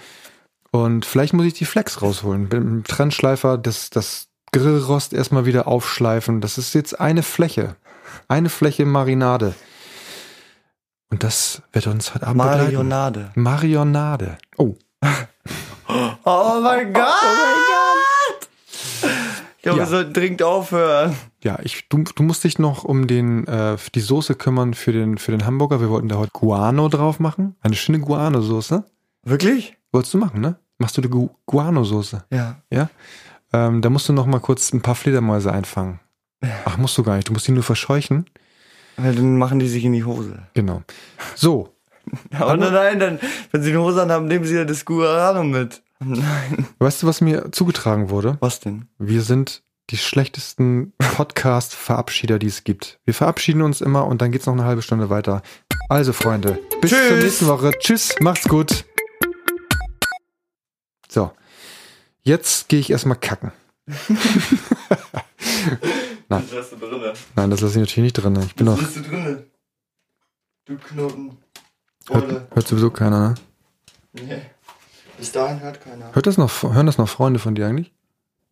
Und 0.72 1.06
vielleicht 1.06 1.34
muss 1.34 1.46
ich 1.46 1.54
die 1.54 1.66
Flex 1.66 2.02
rausholen. 2.02 2.44
Mit 2.44 2.54
dem 2.54 2.84
Trennschleifer 2.84 3.58
das, 3.58 3.90
das 3.90 4.28
Grillrost 4.52 5.14
erstmal 5.14 5.46
wieder 5.46 5.68
aufschleifen. 5.68 6.42
Das 6.42 6.58
ist 6.58 6.74
jetzt 6.74 7.00
eine 7.00 7.24
Fläche. 7.24 7.76
Eine 8.28 8.50
Fläche 8.50 8.86
Marinade. 8.86 9.56
Und 11.12 11.24
das 11.24 11.64
wird 11.72 11.88
uns 11.88 12.14
heute 12.14 12.28
Abend 12.28 12.42
begleiten. 12.42 12.64
Marionade. 12.66 13.32
Marionade. 13.36 14.38
Oh. 14.58 14.76
Oh 16.24 16.60
mein 16.62 16.94
Gott! 16.94 17.04
Glaube, 17.04 17.59
Ja. 19.64 19.76
wir 19.76 19.86
sollten 19.86 20.14
dringend 20.14 20.42
aufhören. 20.42 21.16
Ja, 21.44 21.60
ich, 21.64 21.90
du, 21.90 22.04
du 22.04 22.24
musst 22.24 22.44
dich 22.44 22.60
noch 22.60 22.84
um 22.84 23.08
den, 23.08 23.46
äh, 23.48 23.78
die 23.94 24.00
Soße 24.00 24.36
kümmern 24.36 24.74
für 24.74 24.92
den, 24.94 25.18
für 25.18 25.32
den 25.32 25.46
Hamburger. 25.46 25.82
Wir 25.82 25.90
wollten 25.90 26.08
da 26.08 26.16
heute 26.18 26.32
Guano 26.32 26.88
drauf 26.88 27.20
machen. 27.20 27.56
Eine 27.62 27.76
schöne 27.76 28.00
Guano-Soße. 28.00 28.86
Wirklich? 29.24 29.78
Wolltest 29.92 30.14
du 30.14 30.18
machen, 30.18 30.40
ne? 30.40 30.58
Machst 30.78 30.98
du 30.98 31.02
die 31.02 31.10
Gu 31.10 31.30
Guano-Soße? 31.46 32.24
Ja. 32.32 32.62
Ja? 32.72 32.90
Ähm, 33.52 33.82
da 33.82 33.90
musst 33.90 34.08
du 34.08 34.14
noch 34.14 34.26
mal 34.26 34.40
kurz 34.40 34.72
ein 34.72 34.82
paar 34.82 34.96
Fledermäuse 34.96 35.52
einfangen. 35.52 36.00
Ach, 36.64 36.78
musst 36.78 36.98
du 36.98 37.04
gar 37.04 37.16
nicht. 37.16 37.28
Du 37.28 37.34
musst 37.34 37.48
die 37.48 37.52
nur 37.52 37.64
verscheuchen. 37.64 38.26
Weil 38.96 39.16
dann 39.16 39.38
machen 39.38 39.60
die 39.60 39.68
sich 39.68 39.84
in 39.84 39.94
die 39.94 40.04
Hose. 40.04 40.40
Genau. 40.54 40.84
So. 41.36 41.76
Aber 42.38 42.56
nein, 42.56 42.74
nein, 42.74 43.00
dann, 43.00 43.20
wenn 43.52 43.62
sie 43.62 43.72
eine 43.72 43.82
Hose 43.82 44.02
anhaben, 44.02 44.28
nehmen 44.28 44.46
sie 44.46 44.56
ja 44.56 44.66
das 44.66 44.86
Guarano 44.86 45.44
mit. 45.44 45.82
Nein. 46.00 46.68
Weißt 46.80 47.04
du, 47.04 47.08
was 47.08 47.20
mir 47.22 47.52
zugetragen 47.52 48.10
wurde? 48.10 48.38
Was 48.40 48.60
denn? 48.62 48.88
Wir 48.98 49.22
sind 49.22 49.64
die 49.90 49.98
schlechtesten 49.98 50.94
Podcast-Verabschieder, 50.98 52.40
die 52.40 52.48
es 52.48 52.64
gibt. 52.64 53.00
Wir 53.06 53.14
verabschieden 53.14 53.62
uns 53.62 53.82
immer 53.82 54.06
und 54.08 54.22
dann 54.22 54.32
geht's 54.32 54.46
noch 54.46 54.54
eine 54.54 54.64
halbe 54.66 54.82
Stunde 54.82 55.10
weiter. 55.10 55.42
Also, 55.90 56.14
Freunde, 56.14 56.60
bis 56.82 56.92
Tschüss. 56.92 57.08
zur 57.08 57.18
nächsten 57.18 57.48
Woche. 57.48 57.72
Tschüss, 57.80 58.16
macht's 58.22 58.48
gut. 58.48 58.86
So. 61.10 61.32
Jetzt 62.22 62.70
gehe 62.70 62.80
ich 62.80 62.92
erstmal 62.92 63.18
kacken. 63.18 63.52
Nein. 66.30 66.44
Das 66.50 66.54
hast 66.54 66.72
du 66.74 66.76
drinne. 66.78 67.14
Nein, 67.36 67.50
das 67.50 67.62
lasse 67.62 67.74
ich 67.74 67.80
natürlich 67.80 68.14
nicht 68.14 68.14
drin. 68.14 68.40
Ich 68.46 68.56
bin 68.56 68.68
noch. 68.68 68.80
hast 68.80 68.96
du 68.98 69.02
drinne. 69.02 69.46
Du 70.66 70.78
Knoten. 70.78 71.38
Hört, 72.10 72.30
hört 72.54 72.68
sowieso 72.68 72.92
keiner, 72.92 73.30
ne? 73.30 73.36
Nee. 74.14 74.42
Bis 75.20 75.32
dahin 75.34 75.62
hört 75.62 75.82
keiner. 75.82 76.14
Hört 76.14 76.28
das 76.28 76.38
noch, 76.38 76.64
hören 76.64 76.86
das 76.86 76.98
noch 76.98 77.10
Freunde 77.10 77.40
von 77.40 77.54
dir 77.54 77.68
eigentlich? 77.68 77.94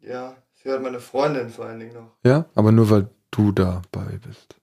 Ja, 0.01 0.35
sie 0.53 0.69
hört 0.69 0.83
meine 0.83 0.99
Freundin 0.99 1.49
vor 1.49 1.65
allen 1.65 1.79
Dingen 1.79 1.93
noch. 1.93 2.11
Ja? 2.23 2.45
Aber 2.55 2.71
nur 2.71 2.89
weil 2.89 3.09
du 3.31 3.51
dabei 3.51 4.19
bist. 4.25 4.56